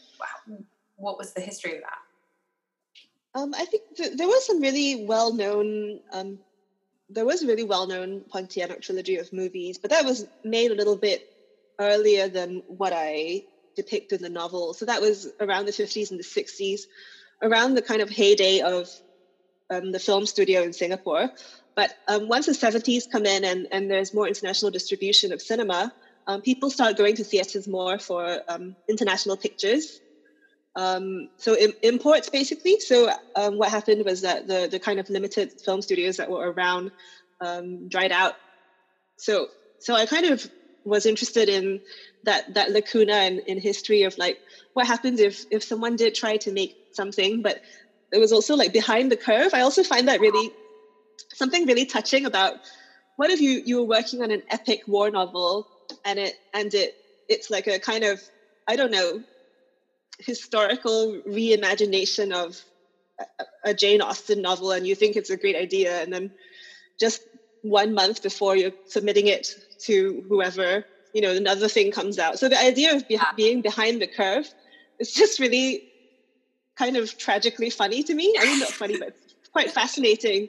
what 0.96 1.18
was 1.20 1.34
the 1.34 1.42
history 1.42 1.76
of 1.76 1.82
that? 1.82 3.40
Um, 3.40 3.54
I 3.56 3.66
think 3.66 3.84
th- 3.96 4.18
there 4.18 4.28
was 4.28 4.46
some 4.46 4.60
really 4.60 5.06
well-known 5.06 6.00
um, 6.12 6.40
there 7.10 7.26
was 7.26 7.44
a 7.44 7.48
really 7.48 7.64
well-known 7.64 8.22
Pontianak 8.34 8.82
trilogy 8.82 9.18
of 9.18 9.32
movies, 9.32 9.78
but 9.78 9.92
that 9.92 10.06
was 10.06 10.26
made 10.44 10.72
a 10.72 10.76
little 10.76 10.96
bit 10.96 11.28
earlier 11.80 12.28
than 12.28 12.64
what 12.68 12.94
I 12.96 13.44
depict 13.76 14.12
in 14.14 14.22
the 14.22 14.30
novel. 14.30 14.74
So 14.74 14.86
that 14.86 15.02
was 15.02 15.32
around 15.42 15.66
the 15.68 15.72
50s 15.74 16.12
and 16.12 16.20
the 16.20 16.24
60s. 16.24 16.82
around 17.44 17.76
the 17.76 17.82
kind 17.84 18.02
of 18.02 18.10
heyday 18.10 18.62
of 18.62 18.90
um, 19.72 19.92
the 19.92 20.00
film 20.00 20.26
studio 20.26 20.62
in 20.64 20.74
Singapore. 20.74 21.30
But 21.76 21.94
um, 22.08 22.28
once 22.30 22.48
the 22.48 22.54
70s 22.54 23.04
come 23.12 23.26
in 23.26 23.46
and, 23.46 23.68
and 23.72 23.92
there's 23.92 24.14
more 24.14 24.28
international 24.28 24.72
distribution 24.72 25.34
of 25.34 25.42
cinema, 25.42 25.92
um, 26.28 26.42
people 26.42 26.70
start 26.72 26.98
going 26.98 27.16
to 27.18 27.24
theaters 27.24 27.68
more 27.68 28.00
for 28.00 28.42
um, 28.50 28.76
international 28.90 29.38
pictures. 29.38 30.02
Um, 30.76 31.28
so 31.38 31.58
Im- 31.58 31.74
imports 31.84 32.30
basically. 32.30 32.78
So 32.80 33.12
um, 33.36 33.58
what 33.58 33.72
happened 33.72 34.06
was 34.06 34.22
that 34.22 34.48
the 34.48 34.70
the 34.72 34.80
kind 34.80 35.00
of 35.00 35.10
limited 35.10 35.52
film 35.66 35.82
studios 35.82 36.18
that 36.18 36.30
were 36.30 36.52
around 36.54 36.92
dried 37.90 38.12
out. 38.12 38.36
So 39.18 39.48
so 39.80 39.96
I 39.96 40.06
kind 40.06 40.28
of 40.28 40.46
was 40.84 41.06
interested 41.06 41.50
in 41.50 41.80
that 42.24 42.44
that 42.54 42.72
lacuna 42.72 43.24
in, 43.24 43.40
in 43.48 43.60
history 43.60 44.04
of 44.04 44.18
like 44.18 44.38
what 44.74 44.88
happens 44.88 45.20
if 45.20 45.46
if 45.52 45.64
someone 45.64 45.96
did 45.96 46.14
try 46.14 46.38
to 46.38 46.52
make 46.52 46.76
something, 46.92 47.42
but 47.42 47.60
it 48.12 48.20
was 48.20 48.32
also 48.32 48.56
like 48.56 48.74
behind 48.74 49.12
the 49.12 49.18
curve. 49.18 49.54
I 49.54 49.62
also 49.62 49.84
find 49.84 50.08
that 50.08 50.20
really 50.20 50.52
something 51.34 51.66
really 51.66 51.86
touching 51.86 52.26
about 52.26 52.54
what 53.16 53.30
if 53.30 53.40
you 53.40 53.62
you 53.66 53.78
were 53.78 53.88
working 53.98 54.22
on 54.22 54.32
an 54.32 54.44
epic 54.50 54.82
war 54.88 55.10
novel 55.10 55.68
and 56.06 56.20
it 56.20 56.36
and 56.54 56.74
it 56.74 56.94
it's 57.28 57.50
like 57.50 57.68
a 57.68 57.80
kind 57.80 58.04
of 58.04 58.22
I 58.68 58.76
don't 58.76 58.92
know 58.92 59.22
historical 60.20 61.20
reimagination 61.28 62.32
of 62.32 62.64
a, 63.20 63.46
a 63.66 63.74
Jane 63.74 64.02
Austen 64.02 64.42
novel 64.42 64.72
and 64.72 64.86
you 64.86 64.96
think 64.96 65.16
it's 65.16 65.30
a 65.30 65.38
great 65.38 65.56
idea 65.56 66.02
and 66.02 66.12
then 66.14 66.32
just 67.00 67.22
one 67.62 67.94
month 67.94 68.22
before 68.22 68.56
you're 68.56 68.74
submitting 68.86 69.28
it 69.28 69.48
to 69.86 70.24
whoever 70.28 70.86
you 71.14 71.22
know 71.22 71.32
another 71.32 71.68
thing 71.68 71.92
comes 71.92 72.18
out. 72.18 72.40
So 72.40 72.48
the 72.48 72.60
idea 72.60 72.96
of 72.96 73.08
be- 73.08 73.20
being 73.36 73.62
behind 73.62 74.02
the 74.02 74.08
curve 74.08 74.48
is 75.00 75.12
just 75.12 75.40
really 75.40 75.84
kind 76.78 76.96
of 76.96 77.18
tragically 77.18 77.70
funny 77.70 78.04
to 78.04 78.14
me. 78.14 78.34
I 78.40 78.46
mean 78.46 78.60
not 78.60 78.70
funny 78.70 78.98
but 78.98 79.14
quite 79.52 79.72
fascinating 79.72 80.48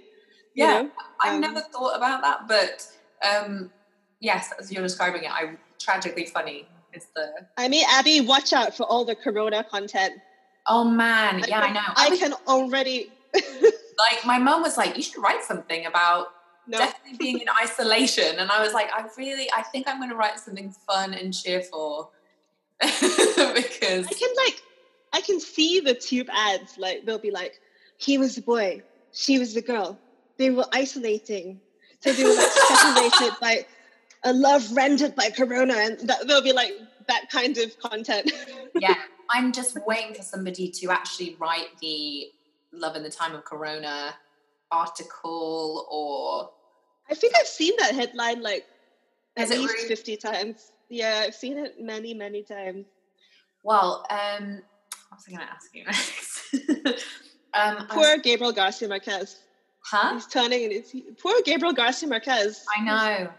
yeah 0.55 0.79
you 0.79 0.85
know? 0.85 0.91
i've 1.23 1.35
um, 1.35 1.41
never 1.41 1.61
thought 1.61 1.97
about 1.97 2.23
that 2.23 2.49
but 2.49 2.87
um 3.29 3.71
yes 4.21 4.53
as 4.59 4.73
you're 4.73 4.83
describing 4.83 5.25
it 5.25 5.31
i'm 5.33 5.59
tragically 5.81 6.27
funny 6.27 6.67
is 6.93 7.07
the 7.17 7.27
i 7.57 7.69
mean 7.69 7.85
abby 7.91 8.21
watch 8.21 8.53
out 8.53 8.77
for 8.77 8.85
all 8.85 9.05
the 9.05 9.17
corona 9.17 9.65
content. 9.65 10.15
Oh 10.69 10.85
man. 10.85 11.45
Yeah 11.49 11.61
i, 11.61 11.65
I 11.67 11.73
know. 11.73 11.81
I, 11.81 12.07
I 12.07 12.09
was, 12.11 12.19
can 12.19 12.35
already 12.47 13.11
like 13.35 14.25
my 14.25 14.39
mom 14.39 14.63
was 14.63 14.77
like 14.77 14.97
you 14.97 15.03
should 15.03 15.23
write 15.23 15.43
something 15.43 15.87
about 15.87 16.27
no. 16.67 16.79
definitely 16.79 17.19
being 17.19 17.41
in 17.41 17.49
isolation. 17.63 18.39
And 18.39 18.51
I 18.51 18.63
was 18.63 18.73
like, 18.73 18.91
I 18.93 19.07
really, 19.17 19.51
I 19.53 19.63
think 19.63 19.89
I'm 19.89 19.99
going 19.99 20.11
to 20.11 20.17
write 20.17 20.39
something 20.39 20.75
fun 20.87 21.15
and 21.15 21.35
cheerful 21.35 22.13
because 22.81 24.07
I 24.07 24.15
can 24.19 24.35
like, 24.37 24.63
I 25.13 25.21
can 25.21 25.41
see 25.41 25.81
the 25.81 25.95
tube 25.95 26.29
ads. 26.33 26.79
Like 26.79 27.05
they'll 27.05 27.19
be 27.19 27.31
like, 27.31 27.61
he 27.97 28.19
was 28.19 28.35
the 28.35 28.43
boy, 28.43 28.83
she 29.13 29.39
was 29.39 29.55
the 29.55 29.63
girl. 29.63 29.99
They 30.39 30.51
were 30.51 30.67
isolating, 30.73 31.61
so 32.01 32.13
they 32.13 32.25
were 32.25 32.35
like 32.35 32.51
separated 32.51 33.39
by 33.41 33.67
a 34.25 34.33
love 34.33 34.73
rendered 34.73 35.15
by 35.15 35.31
Corona, 35.31 35.75
and 35.75 36.09
that, 36.09 36.27
there'll 36.27 36.43
be 36.43 36.53
like 36.53 36.73
that 37.07 37.31
kind 37.31 37.59
of 37.59 37.79
content. 37.79 38.33
yeah, 38.81 38.97
I'm 39.31 39.53
just 39.53 39.77
waiting 39.87 40.15
for 40.15 40.23
somebody 40.23 40.69
to 40.69 40.91
actually 40.91 41.37
write 41.39 41.69
the 41.81 42.31
love 42.73 42.97
in 42.97 43.03
the 43.03 43.11
time 43.11 43.35
of 43.35 43.45
Corona 43.45 44.15
article 44.73 45.87
or 45.91 46.51
I 47.11 47.15
think 47.15 47.35
I've 47.39 47.47
seen 47.47 47.75
that 47.79 47.95
headline 47.95 48.43
like 48.43 48.65
at 49.37 49.49
least 49.51 49.75
really? 49.75 49.89
50 49.89 50.17
times. 50.17 50.73
Yeah, 50.89 51.23
I've 51.27 51.35
seen 51.35 51.59
it 51.59 51.81
many, 51.81 52.15
many 52.15 52.43
times. 52.43 52.87
well, 53.63 54.05
um 54.11 54.63
what 55.09 55.19
was 55.19 55.25
I 55.29 55.33
gonna 55.33 55.51
ask 55.51 55.75
you 55.75 55.85
next? 55.85 56.55
um 57.55 57.87
Poor 57.89 58.13
was- 58.17 58.21
Gabriel 58.23 58.53
Garcia 58.53 58.89
Marquez. 58.89 59.41
huh? 59.85 60.15
He's 60.15 60.27
turning 60.27 60.65
and 60.65 60.73
it's 60.73 60.93
poor 61.21 61.35
Gabriel 61.45 61.75
Garcia 61.75 62.09
Marquez. 62.09 62.65
I 62.77 62.83
know. 62.83 63.31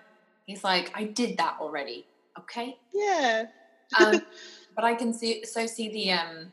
He's 0.45 0.63
like, 0.63 0.91
I 0.93 1.05
did 1.05 1.37
that 1.37 1.57
already. 1.59 2.05
Okay. 2.37 2.77
Yeah. 2.93 3.45
um, 3.99 4.21
but 4.75 4.83
I 4.85 4.93
can 4.95 5.13
see 5.13 5.45
so 5.45 5.65
see 5.67 5.89
the 5.89 6.11
um 6.11 6.51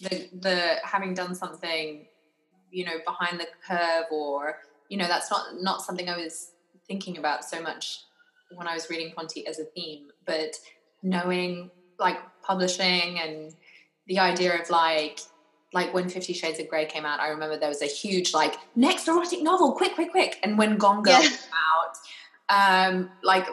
the 0.00 0.28
the 0.40 0.76
having 0.84 1.14
done 1.14 1.34
something, 1.34 2.06
you 2.72 2.84
know, 2.84 2.98
behind 3.06 3.38
the 3.38 3.46
curve 3.68 4.06
or 4.10 4.56
you 4.88 4.98
know, 4.98 5.06
that's 5.06 5.30
not 5.30 5.46
not 5.60 5.82
something 5.82 6.08
I 6.08 6.16
was 6.16 6.50
thinking 6.88 7.16
about 7.18 7.44
so 7.44 7.62
much 7.62 8.04
when 8.54 8.66
I 8.66 8.74
was 8.74 8.90
reading 8.90 9.12
Ponti 9.14 9.46
as 9.46 9.58
a 9.58 9.64
theme, 9.74 10.08
but 10.26 10.54
knowing 11.02 11.70
like 11.98 12.18
publishing 12.44 13.18
and 13.18 13.52
the 14.06 14.18
idea 14.18 14.60
of 14.60 14.68
like 14.70 15.20
like 15.72 15.94
when 15.94 16.08
Fifty 16.08 16.32
Shades 16.34 16.58
of 16.58 16.68
Grey 16.68 16.84
came 16.86 17.06
out, 17.06 17.20
I 17.20 17.28
remember 17.28 17.58
there 17.58 17.68
was 17.68 17.82
a 17.82 17.86
huge 17.86 18.34
like 18.34 18.56
next 18.74 19.08
erotic 19.08 19.42
novel, 19.42 19.72
quick, 19.72 19.94
quick, 19.94 20.10
quick. 20.10 20.38
And 20.42 20.58
when 20.58 20.76
Gone 20.76 21.02
Girl 21.02 21.22
Yeah. 21.22 21.28
came 21.28 21.38
out, 22.50 22.88
um, 22.88 23.10
like 23.22 23.48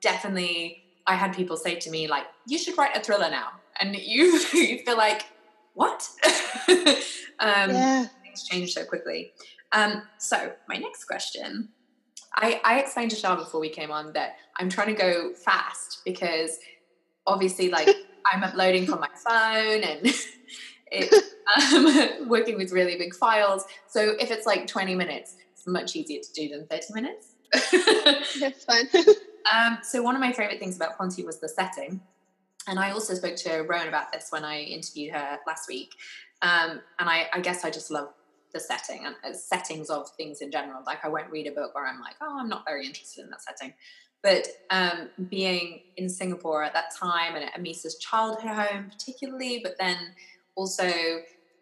definitely 0.00 0.82
I 1.06 1.14
had 1.14 1.34
people 1.34 1.56
say 1.56 1.76
to 1.76 1.90
me 1.90 2.08
like, 2.08 2.24
"You 2.46 2.58
should 2.58 2.76
write 2.78 2.96
a 2.96 3.00
thriller 3.00 3.30
now," 3.30 3.48
and 3.80 3.94
you 3.94 4.24
you 4.52 4.78
feel 4.84 4.96
like, 4.96 5.24
"What?" 5.74 6.08
um, 6.68 7.70
yeah. 7.70 8.06
Things 8.32 8.48
change 8.48 8.72
so 8.72 8.84
quickly. 8.84 9.32
Um, 9.72 10.02
so 10.18 10.52
my 10.68 10.76
next 10.76 11.04
question, 11.04 11.68
I, 12.34 12.60
I 12.64 12.80
explained 12.80 13.10
to 13.10 13.16
Shar 13.16 13.36
before 13.36 13.60
we 13.60 13.68
came 13.68 13.90
on 13.90 14.12
that 14.14 14.36
I'm 14.56 14.70
trying 14.70 14.88
to 14.88 15.00
go 15.00 15.34
fast 15.34 16.00
because 16.04 16.58
obviously, 17.26 17.68
like 17.68 17.88
I'm 18.32 18.42
uploading 18.42 18.86
from 18.86 19.00
my 19.00 19.08
phone 19.24 19.82
and 19.82 20.00
it's 20.90 21.34
um, 21.74 22.28
working 22.28 22.56
with 22.56 22.72
really 22.72 22.96
big 22.96 23.14
files. 23.14 23.64
So 23.86 24.14
if 24.18 24.30
it's 24.30 24.46
like 24.46 24.66
20 24.66 24.94
minutes, 24.94 25.36
it's 25.52 25.66
much 25.66 25.94
easier 25.94 26.20
to 26.22 26.32
do 26.32 26.48
than 26.48 26.66
30 26.66 26.94
minutes. 26.94 27.34
That's 28.40 28.64
fine. 28.64 28.88
Um, 29.52 29.78
so 29.82 30.02
one 30.02 30.14
of 30.14 30.20
my 30.20 30.32
favorite 30.32 30.58
things 30.58 30.76
about 30.76 30.96
Ponti 30.96 31.22
was 31.24 31.38
the 31.40 31.48
setting, 31.48 32.00
and 32.66 32.78
I 32.78 32.92
also 32.92 33.12
spoke 33.14 33.36
to 33.36 33.62
Rowan 33.62 33.88
about 33.88 34.10
this 34.12 34.28
when 34.30 34.44
I 34.44 34.60
interviewed 34.60 35.12
her 35.12 35.38
last 35.46 35.68
week. 35.68 35.90
Um, 36.42 36.80
and 36.98 37.08
I, 37.08 37.26
I 37.32 37.40
guess 37.40 37.64
I 37.64 37.70
just 37.70 37.90
love 37.90 38.08
the 38.52 38.60
setting 38.60 39.04
and 39.06 39.14
uh, 39.24 39.32
settings 39.36 39.90
of 39.90 40.08
things 40.16 40.40
in 40.40 40.50
general. 40.50 40.82
Like 40.86 41.04
I 41.04 41.08
won't 41.08 41.30
read 41.30 41.46
a 41.46 41.52
book 41.52 41.74
where 41.74 41.86
I'm 41.86 42.00
like, 42.00 42.16
oh, 42.20 42.36
I'm 42.38 42.48
not 42.48 42.64
very 42.66 42.86
interested 42.86 43.24
in 43.24 43.30
that 43.30 43.42
setting. 43.42 43.74
But 44.22 44.46
um, 44.70 45.08
being 45.28 45.80
in 45.96 46.08
Singapore 46.08 46.62
at 46.62 46.74
that 46.74 46.94
time 46.98 47.34
and 47.34 47.44
at 47.44 47.54
Amisa's 47.58 47.98
childhood 47.98 48.50
home, 48.50 48.90
particularly, 48.90 49.60
but 49.64 49.74
then 49.80 49.96
also 50.54 50.90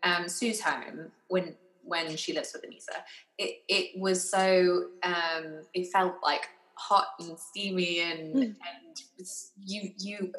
um, 0.02 0.28
Sue's 0.28 0.60
home 0.60 1.10
when 1.28 1.54
when 1.82 2.14
she 2.16 2.34
lives 2.34 2.52
with 2.52 2.62
Amisa, 2.62 3.00
it 3.38 3.62
it 3.68 3.98
was 3.98 4.30
so 4.30 4.84
um, 5.02 5.62
it 5.72 5.90
felt 5.90 6.14
like 6.22 6.48
hot 6.74 7.06
and 7.18 7.38
steamy 7.38 8.00
and 8.00 8.34
Mm. 8.34 8.42
and 8.42 9.26
you 9.64 9.90
you 9.98 10.32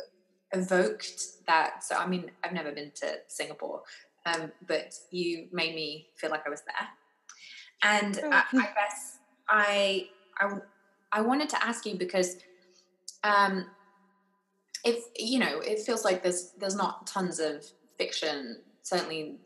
evoked 0.54 1.22
that. 1.48 1.84
So 1.84 1.96
I 1.96 2.08
mean, 2.08 2.32
I've 2.44 2.54
never 2.54 2.72
been 2.72 2.92
to 3.02 3.16
Singapore, 3.28 3.82
um, 4.26 4.52
but 4.68 4.94
you 5.10 5.48
made 5.52 5.76
me 5.76 6.08
feel 6.16 6.30
like 6.30 6.46
I 6.46 6.50
was 6.50 6.62
there. 6.62 6.88
And 7.84 8.20
Oh. 8.24 8.30
I, 8.32 8.44
I 8.54 8.70
guess 8.76 9.18
I, 9.50 10.10
I 10.40 10.58
I 11.14 11.22
wanted 11.22 11.50
to 11.50 11.66
ask 11.66 11.86
you 11.86 11.96
because 11.96 12.38
um, 13.24 13.66
if 14.84 15.06
you 15.16 15.40
know, 15.40 15.60
it 15.60 15.80
feels 15.80 16.04
like 16.06 16.24
there's 16.24 16.52
there's 16.58 16.76
not 16.76 17.06
tons 17.08 17.40
of 17.40 17.66
fiction, 17.98 18.62
certainly 18.82 19.38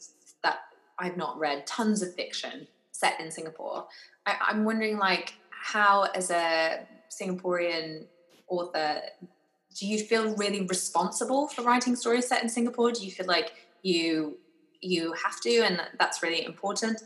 that 0.43 0.59
I've 0.99 1.17
not 1.17 1.37
read 1.39 1.65
tons 1.67 2.01
of 2.01 2.13
fiction 2.13 2.67
set 2.91 3.19
in 3.19 3.31
Singapore. 3.31 3.87
I, 4.25 4.35
I'm 4.41 4.63
wondering, 4.63 4.97
like, 4.97 5.33
how 5.49 6.03
as 6.15 6.31
a 6.31 6.85
Singaporean 7.09 8.05
author, 8.47 9.01
do 9.77 9.87
you 9.87 9.99
feel 9.99 10.35
really 10.35 10.65
responsible 10.65 11.47
for 11.47 11.63
writing 11.63 11.95
stories 11.95 12.27
set 12.27 12.43
in 12.43 12.49
Singapore? 12.49 12.91
Do 12.91 13.03
you 13.03 13.11
feel 13.11 13.25
like 13.25 13.53
you 13.81 14.37
you 14.81 15.13
have 15.13 15.39
to, 15.41 15.59
and 15.61 15.81
that's 15.99 16.21
really 16.23 16.45
important, 16.45 17.01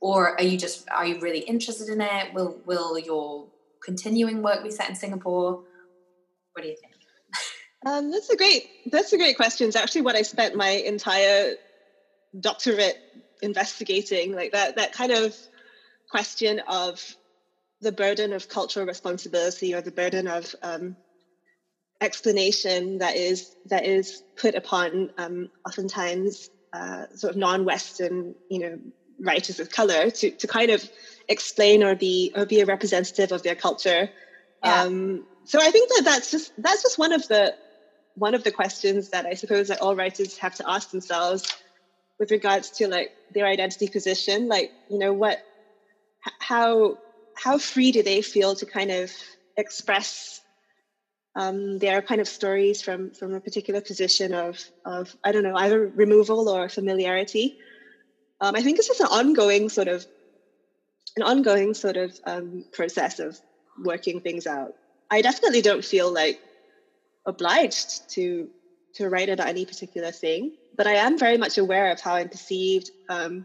or 0.00 0.38
are 0.38 0.42
you 0.42 0.58
just 0.58 0.88
are 0.90 1.06
you 1.06 1.20
really 1.20 1.40
interested 1.40 1.88
in 1.88 2.00
it? 2.00 2.34
Will 2.34 2.60
will 2.64 2.98
your 2.98 3.46
continuing 3.84 4.42
work 4.42 4.62
be 4.62 4.70
set 4.70 4.88
in 4.88 4.94
Singapore? 4.94 5.62
What 6.52 6.62
do 6.62 6.68
you 6.68 6.76
think? 6.76 6.94
Um, 7.86 8.10
that's 8.10 8.30
a 8.30 8.36
great. 8.36 8.66
That's 8.90 9.12
a 9.12 9.18
great 9.18 9.36
question. 9.36 9.68
It's 9.68 9.76
actually 9.76 10.02
what 10.02 10.16
I 10.16 10.22
spent 10.22 10.56
my 10.56 10.70
entire 10.70 11.54
doctorate 12.38 12.98
investigating. 13.42 14.34
Like 14.34 14.52
that. 14.52 14.76
That 14.76 14.92
kind 14.92 15.12
of 15.12 15.36
question 16.10 16.60
of 16.66 17.02
the 17.80 17.92
burden 17.92 18.32
of 18.32 18.48
cultural 18.48 18.86
responsibility 18.86 19.74
or 19.74 19.82
the 19.82 19.92
burden 19.92 20.26
of 20.26 20.54
um, 20.62 20.96
explanation 22.00 22.98
that 22.98 23.16
is 23.16 23.54
that 23.66 23.84
is 23.84 24.22
put 24.36 24.54
upon 24.54 25.10
um, 25.18 25.50
oftentimes 25.66 26.50
uh, 26.74 27.06
sort 27.14 27.30
of 27.32 27.36
non-Western, 27.36 28.34
you 28.50 28.58
know, 28.58 28.78
writers 29.20 29.60
of 29.60 29.70
color 29.70 30.10
to 30.10 30.30
to 30.32 30.46
kind 30.46 30.70
of 30.70 30.80
explain 31.28 31.84
or 31.84 31.94
be 31.94 32.32
or 32.36 32.44
be 32.46 32.60
a 32.60 32.66
representative 32.66 33.30
of 33.32 33.42
their 33.42 33.54
culture. 33.66 34.10
Yeah. 34.64 34.82
Um, 34.82 35.24
so 35.44 35.58
I 35.60 35.70
think 35.70 35.88
that 35.90 36.02
that's 36.04 36.30
just 36.30 36.52
that's 36.58 36.82
just 36.82 36.98
one 36.98 37.12
of 37.12 37.28
the 37.28 37.54
one 38.16 38.34
of 38.34 38.42
the 38.42 38.50
questions 38.50 39.10
that 39.10 39.24
I 39.24 39.34
suppose 39.34 39.68
that 39.68 39.80
all 39.80 39.94
writers 39.94 40.38
have 40.38 40.54
to 40.56 40.64
ask 40.68 40.90
themselves. 40.90 41.44
with 42.18 42.30
regards 42.30 42.70
to 42.70 42.88
like 42.88 43.12
their 43.32 43.46
identity 43.46 43.88
position, 43.88 44.48
like 44.48 44.72
you 44.88 44.98
know 44.98 45.12
what, 45.12 45.38
how 46.38 46.98
how 47.34 47.58
free 47.58 47.92
do 47.92 48.02
they 48.02 48.22
feel 48.22 48.54
to 48.54 48.66
kind 48.66 48.90
of 48.90 49.10
express 49.56 50.40
um, 51.36 51.78
are 51.84 52.02
kind 52.02 52.20
of 52.20 52.28
stories 52.28 52.80
from 52.80 53.10
from 53.10 53.34
a 53.34 53.40
particular 53.40 53.80
position 53.80 54.32
of 54.32 54.58
of 54.84 55.14
I 55.24 55.32
don't 55.32 55.42
know 55.42 55.56
either 55.56 55.88
removal 55.88 56.48
or 56.48 56.68
familiarity. 56.68 57.56
Um, 58.40 58.54
I 58.56 58.62
think 58.62 58.76
this 58.76 58.90
is 58.90 59.00
an 59.00 59.06
ongoing 59.06 59.68
sort 59.68 59.88
of 59.88 60.06
an 61.16 61.22
ongoing 61.22 61.74
sort 61.74 61.96
of 61.96 62.18
um, 62.26 62.64
process 62.72 63.18
of 63.18 63.38
working 63.84 64.20
things 64.20 64.46
out. 64.46 64.72
I 65.10 65.22
definitely 65.22 65.62
don't 65.62 65.84
feel 65.84 66.12
like 66.12 66.38
obliged 67.26 68.10
to 68.10 68.48
to 68.94 69.08
write 69.08 69.28
about 69.28 69.48
any 69.48 69.64
particular 69.64 70.12
thing, 70.12 70.52
but 70.76 70.86
I 70.86 70.94
am 70.94 71.18
very 71.18 71.36
much 71.36 71.58
aware 71.58 71.90
of 71.90 72.00
how 72.00 72.14
I'm 72.14 72.28
perceived 72.28 72.90
um, 73.08 73.44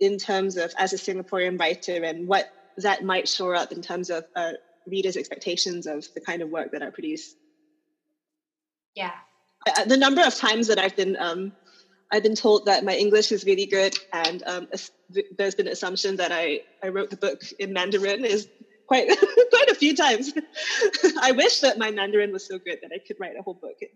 in 0.00 0.18
terms 0.18 0.56
of 0.56 0.72
as 0.78 0.92
a 0.92 0.96
Singaporean 0.96 1.58
writer 1.58 2.04
and 2.04 2.28
what 2.28 2.48
that 2.78 3.02
might 3.02 3.28
show 3.28 3.52
up 3.52 3.72
in 3.72 3.82
terms 3.82 4.10
of 4.10 4.24
uh, 4.36 4.52
readers' 4.86 5.16
expectations 5.16 5.86
of 5.86 6.06
the 6.14 6.20
kind 6.20 6.42
of 6.42 6.50
work 6.50 6.72
that 6.72 6.82
I 6.82 6.90
produce. 6.90 7.34
Yeah. 8.94 9.12
The 9.86 9.96
number 9.96 10.22
of 10.22 10.34
times 10.34 10.68
that 10.68 10.78
I've 10.78 10.96
been 10.96 11.16
um, 11.18 11.52
I've 12.12 12.22
been 12.22 12.36
told 12.36 12.66
that 12.66 12.84
my 12.84 12.94
English 12.94 13.32
is 13.32 13.44
really 13.44 13.66
good, 13.66 13.98
and 14.12 14.42
um, 14.46 14.68
there's 15.36 15.54
been 15.54 15.66
an 15.66 15.72
assumption 15.72 16.16
that 16.16 16.30
I, 16.30 16.60
I 16.82 16.88
wrote 16.88 17.10
the 17.10 17.16
book 17.16 17.42
in 17.58 17.72
Mandarin 17.72 18.24
is 18.24 18.48
quite 18.86 19.08
quite 19.50 19.68
a 19.68 19.74
few 19.74 19.94
times. 19.94 20.32
I 21.20 21.32
wish 21.32 21.60
that 21.60 21.78
my 21.78 21.90
Mandarin 21.90 22.32
was 22.32 22.46
so 22.46 22.58
good 22.58 22.78
that 22.82 22.90
I 22.94 22.98
could 23.04 23.16
write 23.18 23.36
a 23.38 23.42
whole 23.42 23.54
book 23.54 23.76
in, 23.80 23.88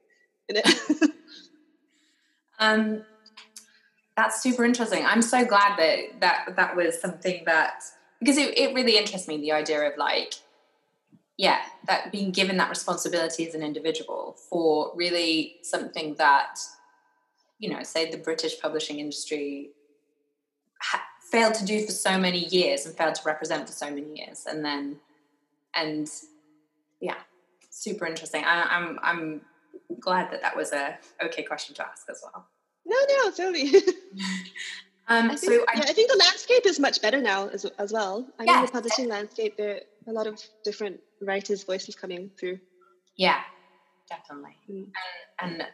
in 0.49 0.63
it. 0.65 1.11
um, 2.59 3.05
that's 4.17 4.43
super 4.43 4.65
interesting. 4.65 5.05
I'm 5.07 5.23
so 5.23 5.45
glad 5.45 5.79
that 5.79 6.21
that 6.21 6.57
that 6.57 6.77
was 6.77 7.01
something 7.01 7.45
that 7.47 7.83
because 8.19 8.39
it, 8.39 8.59
it 8.59 8.75
really 8.75 8.99
interests 8.99 9.29
me 9.29 9.37
the 9.39 9.53
idea 9.53 9.89
of 9.89 9.97
like 9.97 10.35
yeah 11.41 11.61
that 11.87 12.13
being 12.13 12.31
given 12.31 12.59
that 12.59 12.69
responsibility 12.69 13.49
as 13.49 13.55
an 13.55 13.63
individual 13.63 14.37
for 14.51 14.93
really 14.95 15.57
something 15.63 16.15
that 16.17 16.59
you 17.59 17.71
know 17.71 17.83
say 17.83 18.11
the 18.11 18.19
british 18.19 18.61
publishing 18.61 18.99
industry 18.99 19.71
ha- 20.83 21.03
failed 21.33 21.55
to 21.55 21.65
do 21.65 21.87
for 21.87 21.93
so 21.93 22.19
many 22.19 22.45
years 22.49 22.85
and 22.85 22.95
failed 22.95 23.15
to 23.15 23.23
represent 23.25 23.67
for 23.67 23.73
so 23.73 23.87
many 23.87 24.19
years 24.19 24.45
and 24.47 24.63
then 24.63 24.97
and 25.75 26.11
yeah 27.01 27.17
super 27.71 28.05
interesting 28.05 28.45
I, 28.45 28.65
i'm 28.65 28.99
i'm 29.03 29.41
glad 29.99 30.31
that 30.33 30.43
that 30.43 30.55
was 30.55 30.75
a 30.75 30.99
okay 31.25 31.43
question 31.43 31.75
to 31.77 31.87
ask 31.87 32.07
as 32.11 32.23
well 32.23 32.47
no 32.85 32.97
no 33.09 33.31
totally 33.31 33.73
Um, 35.11 35.29
I 35.29 35.35
think, 35.35 35.53
so 35.53 35.65
I, 35.67 35.73
yeah, 35.75 35.83
I 35.89 35.93
think 35.93 36.09
the 36.09 36.19
landscape 36.19 36.65
is 36.67 36.79
much 36.79 37.03
better 37.03 37.21
now 37.21 37.49
as, 37.49 37.65
as 37.81 37.93
well. 37.93 38.25
I 38.39 38.45
yeah. 38.45 38.53
mean, 38.53 38.67
the 38.67 38.71
publishing 38.71 39.09
landscape, 39.09 39.57
there 39.57 39.81
a 40.11 40.13
lot 40.13 40.27
of 40.27 40.41
different 40.65 41.01
writers' 41.23 41.65
voices 41.65 41.95
coming 41.95 42.31
through. 42.39 42.59
Yeah, 43.17 43.41
definitely. 44.09 44.57
Mm. 44.69 44.89
And, 45.41 45.53
and, 45.61 45.69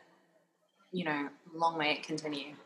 you 0.93 1.05
know, 1.05 1.29
long 1.55 1.79
may 1.79 1.95
it 1.95 2.03
continue. 2.03 2.55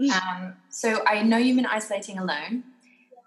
Um, 0.00 0.54
so 0.70 1.04
I 1.06 1.22
know 1.22 1.36
you've 1.36 1.56
been 1.56 1.66
isolating 1.66 2.18
alone. 2.18 2.64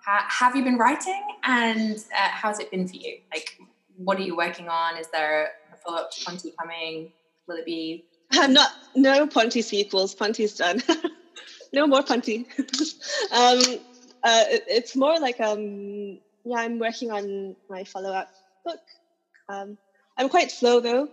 Ha- 0.07 0.25
have 0.27 0.55
you 0.55 0.63
been 0.63 0.79
writing, 0.79 1.21
and 1.43 1.97
uh, 1.97 2.29
how's 2.31 2.59
it 2.59 2.71
been 2.71 2.87
for 2.87 2.95
you? 2.95 3.19
Like, 3.31 3.59
what 3.95 4.17
are 4.17 4.23
you 4.23 4.35
working 4.35 4.69
on? 4.69 4.97
Is 4.97 5.07
there 5.13 5.51
a 5.71 5.77
follow-up 5.85 6.09
to 6.13 6.25
Ponti 6.25 6.51
coming? 6.59 7.11
Will 7.47 7.57
it 7.57 7.65
be? 7.67 8.05
I'm 8.31 8.53
not. 8.53 8.71
No 8.95 9.27
Ponti 9.27 9.61
sequels. 9.61 10.15
Ponti's 10.15 10.55
done. 10.55 10.81
no 11.73 11.85
more 11.85 12.01
Ponti. 12.01 12.47
um, 13.31 13.59
uh, 14.23 14.43
it, 14.49 14.63
it's 14.67 14.95
more 14.95 15.19
like 15.19 15.39
um, 15.39 16.17
yeah, 16.45 16.57
I'm 16.57 16.79
working 16.79 17.11
on 17.11 17.55
my 17.69 17.83
follow-up 17.85 18.29
book. 18.65 18.79
Um, 19.49 19.77
I'm 20.17 20.29
quite 20.29 20.51
slow 20.51 20.79
though, 20.79 21.09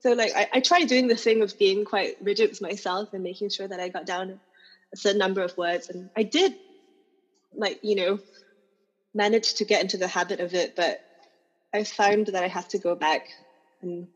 so 0.00 0.12
like 0.12 0.32
I, 0.36 0.46
I 0.52 0.60
try 0.60 0.84
doing 0.84 1.08
the 1.08 1.16
thing 1.16 1.42
of 1.42 1.56
being 1.58 1.84
quite 1.84 2.14
rigid 2.20 2.50
with 2.50 2.60
myself 2.60 3.08
and 3.12 3.22
making 3.22 3.50
sure 3.50 3.68
that 3.68 3.80
I 3.80 3.88
got 3.88 4.06
down 4.06 4.40
a 4.92 4.96
certain 4.96 5.18
number 5.18 5.42
of 5.42 5.56
words, 5.56 5.88
and 5.88 6.10
I 6.16 6.22
did, 6.24 6.54
like 7.54 7.78
you 7.82 7.96
know, 7.96 8.18
manage 9.14 9.54
to 9.54 9.64
get 9.64 9.82
into 9.82 9.96
the 9.98 10.08
habit 10.08 10.40
of 10.40 10.54
it, 10.54 10.74
but 10.76 10.98
I 11.74 11.84
found 11.84 12.26
that 12.28 12.42
I 12.42 12.48
have 12.48 12.68
to 12.68 12.78
go 12.78 12.94
back 12.94 13.22
and 13.82 14.08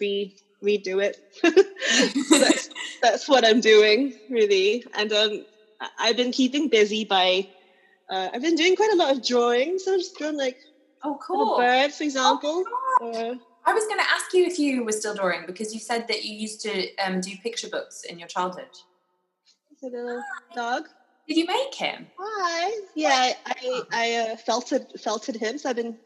re 0.00 0.32
redo 0.64 1.02
it. 1.02 1.16
that's, 2.30 2.68
that's 3.02 3.28
what 3.28 3.46
I'm 3.46 3.60
doing, 3.60 4.14
really. 4.28 4.84
And 4.94 5.12
um, 5.12 5.44
I've 5.98 6.16
been 6.16 6.32
keeping 6.32 6.68
busy 6.68 7.04
by, 7.04 7.48
uh, 8.10 8.28
I've 8.34 8.42
been 8.42 8.56
doing 8.56 8.76
quite 8.76 8.92
a 8.92 8.96
lot 8.96 9.16
of 9.16 9.24
drawing. 9.24 9.78
So 9.78 9.94
I've 9.94 10.00
just 10.00 10.16
drawn 10.18 10.36
like 10.36 10.58
oh, 11.04 11.18
cool. 11.26 11.56
bird, 11.56 11.92
for 11.92 12.04
example. 12.04 12.64
Oh, 13.00 13.10
uh, 13.12 13.34
I 13.64 13.74
was 13.74 13.84
going 13.86 14.00
to 14.00 14.10
ask 14.10 14.32
you 14.32 14.44
if 14.44 14.58
you 14.58 14.84
were 14.84 14.92
still 14.92 15.14
drawing 15.14 15.46
because 15.46 15.72
you 15.72 15.80
said 15.80 16.08
that 16.08 16.24
you 16.24 16.34
used 16.34 16.60
to 16.62 16.96
um, 16.96 17.20
do 17.20 17.36
picture 17.42 17.68
books 17.68 18.04
in 18.04 18.18
your 18.18 18.28
childhood. 18.28 18.68
A 19.82 19.86
little 19.86 20.22
dog? 20.54 20.84
Did 21.26 21.36
you 21.36 21.46
make 21.46 21.74
him? 21.74 22.06
Hi. 22.18 22.80
Yeah, 22.94 23.32
I 23.46 23.82
I 23.92 24.32
uh, 24.32 24.36
felted 24.36 24.86
felted 25.00 25.36
him. 25.36 25.58
So 25.58 25.70
I've 25.70 25.76
been 25.76 25.96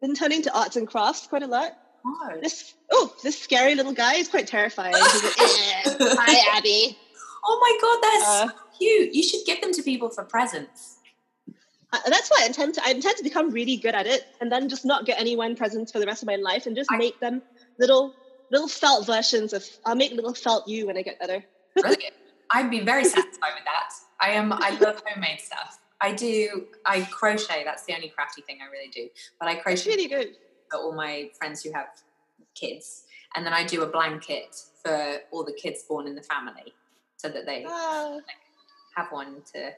been 0.00 0.14
turning 0.14 0.42
to 0.42 0.58
arts 0.58 0.76
and 0.76 0.88
crafts 0.88 1.26
quite 1.26 1.42
a 1.42 1.46
lot. 1.46 1.76
Oh. 2.04 2.30
This 2.40 2.74
oh, 2.90 3.14
this 3.22 3.38
scary 3.38 3.74
little 3.74 3.92
guy 3.92 4.14
is 4.14 4.28
quite 4.28 4.46
terrifying. 4.48 4.92
like, 4.92 5.02
eh, 5.04 5.82
Hi, 6.00 6.56
Abby. 6.56 6.98
Oh 7.44 7.58
my 7.60 7.78
god, 7.80 7.98
that's 8.02 8.28
uh, 8.28 8.48
so 8.48 8.78
cute. 8.78 9.14
You 9.14 9.22
should 9.22 9.44
give 9.46 9.60
them 9.60 9.72
to 9.72 9.82
people 9.82 10.08
for 10.08 10.24
presents. 10.24 10.98
Uh, 11.92 11.98
that's 12.08 12.30
why 12.30 12.40
I 12.42 12.46
intend 12.46 12.74
to. 12.74 12.84
I 12.84 12.90
intend 12.90 13.18
to 13.18 13.22
become 13.22 13.50
really 13.50 13.76
good 13.76 13.94
at 13.94 14.06
it, 14.06 14.26
and 14.40 14.50
then 14.50 14.68
just 14.68 14.84
not 14.84 15.04
get 15.04 15.20
anyone 15.20 15.54
presents 15.54 15.92
for 15.92 15.98
the 15.98 16.06
rest 16.06 16.22
of 16.22 16.26
my 16.26 16.36
life, 16.36 16.66
and 16.66 16.74
just 16.74 16.90
I, 16.90 16.96
make 16.96 17.20
them 17.20 17.42
little 17.78 18.14
little 18.50 18.68
felt 18.68 19.06
versions 19.06 19.52
of. 19.52 19.64
I'll 19.84 19.94
make 19.94 20.12
little 20.12 20.34
felt 20.34 20.66
you 20.66 20.86
when 20.86 20.96
I 20.96 21.02
get 21.02 21.20
better. 21.20 21.44
Brilliant. 21.76 22.14
I'd 22.50 22.70
be 22.70 22.80
very 22.80 23.04
satisfied 23.04 23.52
with 23.54 23.64
that. 23.64 23.90
I 24.20 24.30
am. 24.30 24.52
I 24.52 24.70
love 24.80 25.02
homemade 25.06 25.40
stuff. 25.40 25.80
I 26.00 26.12
do. 26.12 26.66
I 26.86 27.02
crochet. 27.02 27.62
That's 27.64 27.84
the 27.84 27.94
only 27.94 28.08
crafty 28.08 28.42
thing 28.42 28.58
I 28.66 28.70
really 28.70 28.90
do. 28.90 29.08
But 29.38 29.48
I 29.48 29.56
crochet. 29.56 29.90
Really 29.90 30.08
good 30.08 30.36
for 30.70 30.78
all 30.78 30.92
my 30.94 31.30
friends 31.38 31.62
who 31.62 31.72
have 31.72 31.88
kids, 32.54 33.04
and 33.36 33.44
then 33.44 33.52
I 33.52 33.64
do 33.64 33.82
a 33.82 33.86
blanket 33.86 34.56
for 34.82 35.18
all 35.30 35.44
the 35.44 35.52
kids 35.52 35.82
born 35.82 36.06
in 36.06 36.14
the 36.14 36.22
family, 36.22 36.72
so 37.16 37.28
that 37.28 37.44
they 37.44 37.64
oh. 37.68 38.14
like, 38.14 38.36
have 38.96 39.12
one 39.12 39.42
to, 39.54 39.72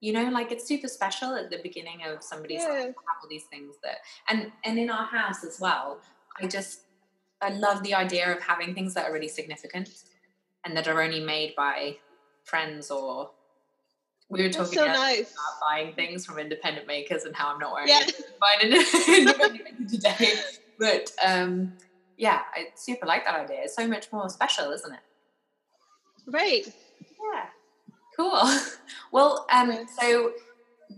you 0.00 0.12
know, 0.12 0.28
like 0.30 0.52
it's 0.52 0.66
super 0.66 0.88
special 0.88 1.34
at 1.34 1.50
the 1.50 1.58
beginning 1.62 2.00
of 2.06 2.22
somebody's 2.22 2.62
yeah. 2.62 2.68
life 2.68 2.86
have 2.86 3.18
all 3.22 3.28
these 3.28 3.44
things 3.44 3.76
that, 3.82 3.98
and 4.28 4.52
and 4.64 4.78
in 4.78 4.90
our 4.90 5.06
house 5.06 5.44
as 5.44 5.58
well. 5.60 6.00
I 6.40 6.46
just 6.46 6.82
I 7.40 7.50
love 7.50 7.82
the 7.82 7.94
idea 7.94 8.34
of 8.34 8.42
having 8.42 8.74
things 8.74 8.94
that 8.94 9.06
are 9.06 9.12
really 9.12 9.28
significant 9.28 9.90
and 10.64 10.76
that 10.76 10.88
are 10.88 11.00
only 11.02 11.20
made 11.20 11.54
by 11.56 11.96
friends 12.44 12.90
or 12.90 13.30
we 14.30 14.42
were 14.42 14.50
talking 14.50 14.78
so 14.78 14.86
nice. 14.86 15.32
about 15.32 15.60
buying 15.60 15.94
things 15.94 16.26
from 16.26 16.38
independent 16.38 16.86
makers 16.86 17.24
and 17.24 17.34
how 17.34 17.52
I'm 17.52 17.58
not 17.58 17.72
wearing 17.72 17.88
yeah. 17.88 18.00
it 18.04 19.88
today. 19.88 20.32
But 20.78 21.10
um, 21.24 21.72
yeah, 22.18 22.42
I 22.54 22.66
super 22.74 23.06
like 23.06 23.24
that 23.24 23.34
idea. 23.34 23.60
It's 23.62 23.74
so 23.74 23.88
much 23.88 24.12
more 24.12 24.28
special, 24.28 24.70
isn't 24.72 24.92
it? 24.92 25.00
Right. 26.26 26.66
Yeah. 26.66 27.46
Cool. 28.18 28.42
Well, 29.10 29.46
um, 29.50 29.86
so 29.98 30.32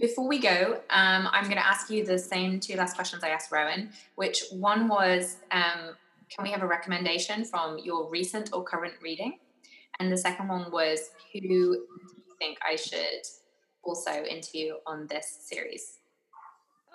before 0.01 0.27
we 0.27 0.41
go, 0.41 0.81
um, 0.91 1.29
I'm 1.31 1.45
going 1.45 1.59
to 1.59 1.67
ask 1.67 1.91
you 1.91 2.05
the 2.05 2.19
same 2.19 2.59
two 2.59 2.75
last 2.75 2.97
questions 2.97 3.23
I 3.23 3.29
asked 3.29 3.53
Rowan. 3.53 3.91
Which 4.17 4.43
one 4.51 4.89
was, 4.89 5.37
um, 5.53 5.95
can 6.29 6.43
we 6.43 6.51
have 6.51 6.63
a 6.63 6.67
recommendation 6.67 7.45
from 7.45 7.79
your 7.79 8.11
recent 8.11 8.51
or 8.53 8.65
current 8.65 8.95
reading? 9.01 9.39
And 10.01 10.11
the 10.11 10.17
second 10.17 10.49
one 10.49 10.73
was, 10.73 11.11
who 11.33 11.41
do 11.41 11.47
you 11.47 11.87
think 12.41 12.59
I 12.69 12.75
should 12.75 13.23
also 13.85 14.25
interview 14.25 14.75
on 14.85 15.07
this 15.07 15.45
series? 15.45 15.99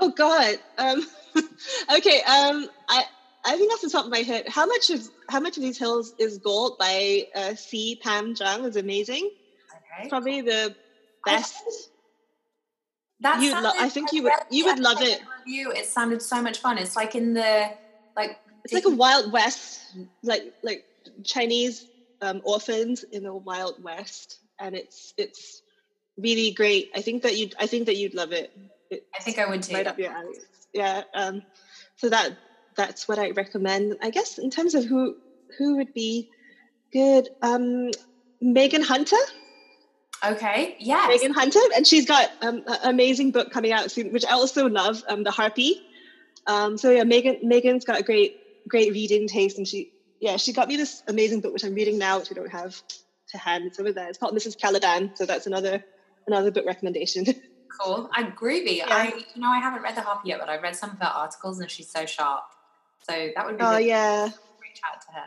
Oh 0.02 0.10
God. 0.10 0.58
Um, 0.78 1.08
okay. 1.96 2.22
Um, 2.24 2.68
I 2.90 3.06
I 3.46 3.58
think 3.58 3.72
off 3.72 3.82
the 3.82 3.90
top 3.90 4.06
of 4.06 4.12
my 4.12 4.20
head, 4.20 4.50
how 4.50 4.66
much 4.66 4.90
of 4.90 5.08
how 5.30 5.40
much 5.40 5.56
of 5.56 5.64
these 5.64 5.78
hills 5.78 6.14
is 6.18 6.40
gold 6.40 6.78
by 6.78 7.28
uh, 7.36 7.56
C. 7.56 8.00
Pam 8.04 8.34
Zhang 8.34 8.66
is 8.66 8.76
amazing. 8.76 9.30
Okay. 10.00 10.10
Probably 10.10 10.42
the 10.42 10.76
best. 11.26 11.56
That 13.22 13.42
you 13.42 13.54
lo- 13.54 13.72
I 13.80 13.90
think 13.90 14.12
you 14.12 14.24
would 14.24 14.34
you 14.50 14.66
would 14.66 14.80
love 14.80 15.02
it. 15.02 15.22
Review. 15.46 15.72
It 15.72 15.86
sounded 15.86 16.22
so 16.22 16.42
much 16.42 16.60
fun. 16.60 16.78
It's 16.78 16.96
like 16.96 17.16
in 17.16 17.34
the 17.34 17.70
like. 18.16 18.38
It's 18.66 18.74
like 18.74 18.86
a 18.86 18.90
Wild 18.90 19.32
West, 19.32 19.80
like 20.24 20.44
like 20.64 20.84
Chinese 21.24 21.88
um, 22.22 22.42
orphans 22.44 23.06
in 23.12 23.24
the 23.24 23.34
Wild 23.34 23.82
West 23.84 24.40
and 24.60 24.76
it's 24.76 25.14
it's 25.18 25.62
really 26.18 26.52
great. 26.52 26.90
I 26.96 27.02
think 27.02 27.24
that 27.24 27.38
you 27.38 27.50
I 27.60 27.68
think 27.68 27.86
that 27.88 27.98
you'd 27.98 28.14
love 28.14 28.32
it. 28.32 28.52
It's 28.90 29.06
I 29.18 29.24
think 29.24 29.40
I 29.40 29.46
would 29.48 29.64
too. 29.64 29.74
Right 29.74 29.88
up 29.88 30.00
your 30.00 30.12
alley. 30.12 30.38
Yeah. 30.74 31.04
Um, 31.14 31.42
so 31.98 32.10
that 32.10 32.38
that's 32.76 33.08
what 33.08 33.20
I 33.20 33.32
recommend. 33.32 33.98
I 34.02 34.10
guess 34.10 34.38
in 34.38 34.50
terms 34.50 34.76
of 34.76 34.86
who 34.86 35.16
who 35.58 35.78
would 35.78 35.94
be 35.94 36.30
good, 36.92 37.30
um, 37.42 37.92
Megan 38.42 38.84
Hunter. 38.84 39.16
Okay. 40.24 40.76
Yes. 40.80 41.10
Megan 41.10 41.34
Hunter, 41.34 41.60
and 41.76 41.86
she's 41.86 42.06
got 42.06 42.32
um, 42.42 42.64
an 42.68 42.78
amazing 42.84 43.32
book 43.32 43.52
coming 43.52 43.72
out 43.72 43.92
soon, 43.92 44.12
which 44.12 44.26
I 44.26 44.32
also 44.32 44.68
love, 44.68 45.04
um, 45.08 45.24
The 45.24 45.32
Harpy. 45.32 45.82
Um, 46.48 46.78
so 46.78 46.92
yeah, 46.92 47.04
Megan 47.04 47.40
Megan's 47.44 47.86
got 47.86 48.00
a 48.00 48.04
great 48.04 48.38
great 48.68 48.92
reading 48.94 49.28
taste, 49.28 49.58
and 49.58 49.68
she 49.68 49.92
yeah 50.20 50.38
she 50.38 50.54
got 50.54 50.68
me 50.68 50.78
this 50.78 51.04
amazing 51.08 51.42
book 51.42 51.54
which 51.54 51.64
I'm 51.64 51.74
reading 51.74 51.98
now, 51.98 52.20
which 52.20 52.32
I 52.32 52.36
don't 52.36 52.52
have 52.52 52.82
to 53.30 53.38
hand. 53.38 53.66
It's 53.66 53.80
over 53.80 53.92
there. 53.92 54.10
It's 54.10 54.18
called 54.18 54.36
Mrs. 54.36 54.58
Caliban. 54.58 55.12
So 55.16 55.26
that's 55.26 55.48
another 55.48 55.84
another 56.28 56.52
book 56.52 56.66
recommendation. 56.66 57.26
Cool. 57.78 58.10
I'm 58.14 58.32
groovy. 58.32 58.78
Yeah. 58.78 58.86
I 58.88 59.08
you 59.36 59.42
know 59.42 59.50
I 59.50 59.60
haven't 59.60 59.82
read 59.82 59.96
The 59.98 60.02
Harpy 60.02 60.30
yet, 60.30 60.40
but 60.40 60.48
I've 60.48 60.62
read 60.62 60.78
some 60.78 60.92
of 60.92 61.00
her 61.00 61.12
articles, 61.14 61.60
and 61.60 61.70
she's 61.70 61.90
so 61.90 62.06
sharp. 62.06 62.46
So 63.10 63.32
that 63.36 63.46
would 63.46 63.58
be. 63.58 63.64
Oh 63.66 63.76
yeah. 63.76 64.24
Reach 64.24 64.80
out 64.90 65.02
to 65.02 65.08
her. 65.12 65.26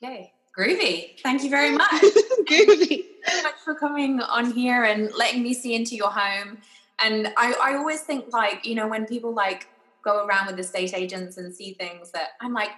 Yay. 0.00 0.32
Groovy. 0.58 1.20
Thank 1.22 1.44
you 1.44 1.50
very 1.50 1.70
much. 1.76 1.90
Groovy. 1.92 2.46
Thank 2.46 2.90
you 2.90 3.04
so 3.26 3.42
much 3.42 3.54
for 3.64 3.74
coming 3.74 4.20
on 4.20 4.50
here 4.50 4.84
and 4.84 5.12
letting 5.14 5.42
me 5.42 5.54
see 5.54 5.74
into 5.74 5.94
your 5.94 6.10
home. 6.10 6.58
And 7.02 7.32
I, 7.36 7.54
I 7.62 7.74
always 7.76 8.00
think 8.00 8.32
like, 8.32 8.66
you 8.66 8.74
know, 8.74 8.88
when 8.88 9.06
people 9.06 9.32
like 9.32 9.68
go 10.04 10.26
around 10.26 10.46
with 10.48 10.58
estate 10.58 10.94
agents 10.94 11.36
and 11.36 11.54
see 11.54 11.74
things 11.74 12.10
that 12.10 12.30
I'm 12.40 12.52
like, 12.52 12.70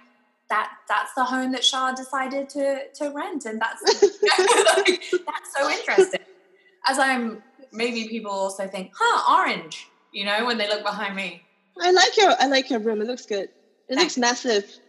that 0.49 0.71
that's 0.87 1.13
the 1.15 1.23
home 1.23 1.53
that 1.53 1.63
Shar 1.63 1.95
decided 1.95 2.49
to 2.49 2.89
to 2.95 3.09
rent. 3.09 3.45
And 3.45 3.59
that's 3.59 3.81
like, 4.77 5.01
that's 5.25 5.53
so 5.55 5.69
interesting. 5.69 6.19
As 6.87 6.99
I'm 6.99 7.41
maybe 7.71 8.07
people 8.09 8.31
also 8.31 8.67
think, 8.67 8.91
huh, 8.95 9.39
orange, 9.39 9.87
you 10.11 10.25
know, 10.25 10.45
when 10.45 10.57
they 10.57 10.67
look 10.67 10.83
behind 10.83 11.15
me. 11.15 11.41
I 11.79 11.91
like 11.91 12.17
your 12.17 12.33
I 12.39 12.47
like 12.47 12.69
your 12.69 12.79
room. 12.79 13.01
It 13.01 13.07
looks 13.07 13.25
good. 13.25 13.49
It 13.89 13.95
Thanks. 13.95 14.01
looks 14.01 14.17
massive. 14.17 14.79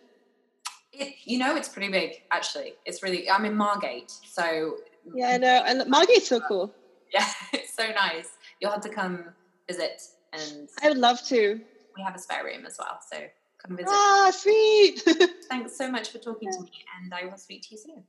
It, 0.92 1.14
you 1.24 1.38
know, 1.38 1.56
it's 1.56 1.68
pretty 1.68 1.90
big 1.90 2.22
actually. 2.30 2.74
It's 2.84 3.02
really. 3.02 3.30
I'm 3.30 3.44
in 3.44 3.56
Margate, 3.56 4.10
so 4.10 4.76
yeah, 5.14 5.30
I 5.30 5.38
know. 5.38 5.62
And 5.66 5.90
Margate's 5.90 6.28
so 6.28 6.40
cool. 6.40 6.74
Yeah, 7.12 7.28
it's 7.52 7.74
so 7.74 7.90
nice. 7.90 8.30
You'll 8.58 8.70
have 8.70 8.80
to 8.80 8.88
come 8.88 9.26
visit, 9.68 10.00
and 10.32 10.66
I 10.82 10.88
would 10.88 10.96
love 10.96 11.22
to. 11.24 11.60
We 11.94 12.02
have 12.02 12.14
a 12.14 12.18
spare 12.18 12.42
room 12.42 12.64
as 12.64 12.76
well, 12.78 13.00
so 13.06 13.18
come 13.58 13.76
visit. 13.76 13.92
Ah, 13.92 14.32
sweet. 14.34 15.02
Thanks 15.50 15.76
so 15.76 15.90
much 15.90 16.08
for 16.08 16.16
talking 16.16 16.48
yeah. 16.50 16.56
to 16.56 16.62
me, 16.62 16.72
and 17.02 17.12
I 17.12 17.26
will 17.26 17.36
speak 17.36 17.64
to 17.64 17.68
you 17.72 17.76
soon. 17.76 18.04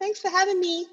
Thanks 0.00 0.18
for 0.18 0.28
having 0.28 0.58
me. 0.58 0.88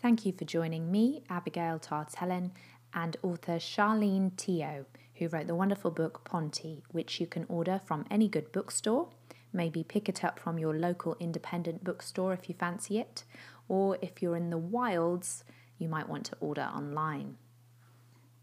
Thank 0.00 0.24
you 0.24 0.32
for 0.32 0.46
joining 0.46 0.90
me, 0.90 1.22
Abigail 1.28 1.78
Tarttelin, 1.78 2.50
and 2.94 3.16
author 3.22 3.58
Sharlene 3.58 4.34
Teo, 4.36 4.86
who 5.16 5.28
wrote 5.28 5.46
the 5.46 5.54
wonderful 5.54 5.90
book 5.90 6.24
Ponti, 6.24 6.82
which 6.90 7.20
you 7.20 7.26
can 7.26 7.44
order 7.48 7.80
from 7.84 8.04
any 8.10 8.26
good 8.26 8.50
bookstore. 8.52 9.10
Maybe 9.52 9.84
pick 9.84 10.08
it 10.08 10.24
up 10.24 10.38
from 10.38 10.58
your 10.58 10.74
local 10.74 11.16
independent 11.20 11.84
bookstore 11.84 12.32
if 12.32 12.48
you 12.48 12.54
fancy 12.54 12.98
it, 12.98 13.24
or 13.68 13.98
if 14.00 14.22
you're 14.22 14.36
in 14.36 14.50
the 14.50 14.58
wilds, 14.58 15.44
you 15.78 15.88
might 15.88 16.08
want 16.08 16.24
to 16.26 16.36
order 16.40 16.62
online. 16.74 17.36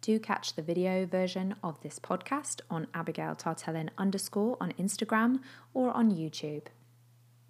Do 0.02 0.20
catch 0.20 0.54
the 0.54 0.62
video 0.62 1.06
version 1.06 1.56
of 1.64 1.82
this 1.82 2.00
podcast 2.00 2.62
on 2.70 2.88
Abigail 2.94 3.36
Tarttelin 3.36 3.90
underscore 3.98 4.56
on 4.62 4.72
Instagram 4.74 5.40
or 5.74 5.92
on 5.92 6.12
YouTube. 6.12 6.68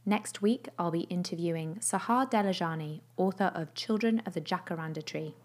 Next 0.06 0.41
week, 0.41 0.69
I'll 0.80 0.89
be 0.89 1.02
interviewing 1.02 1.76
Sahar 1.76 2.30
Delijani, 2.32 3.02
author 3.17 3.52
of 3.54 3.76
Children 3.76 4.24
of 4.26 4.34
the 4.34 4.41
Jacaranda 4.41 5.06
Tree. 5.06 5.36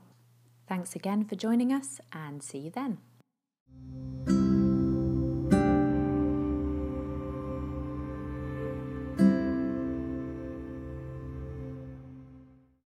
Thanks 0.67 0.97
again 0.97 1.25
for 1.25 1.35
joining 1.35 1.73
us 1.73 2.01
and 2.13 2.43
see 2.43 2.59
you 2.59 2.71
then. 2.71 2.99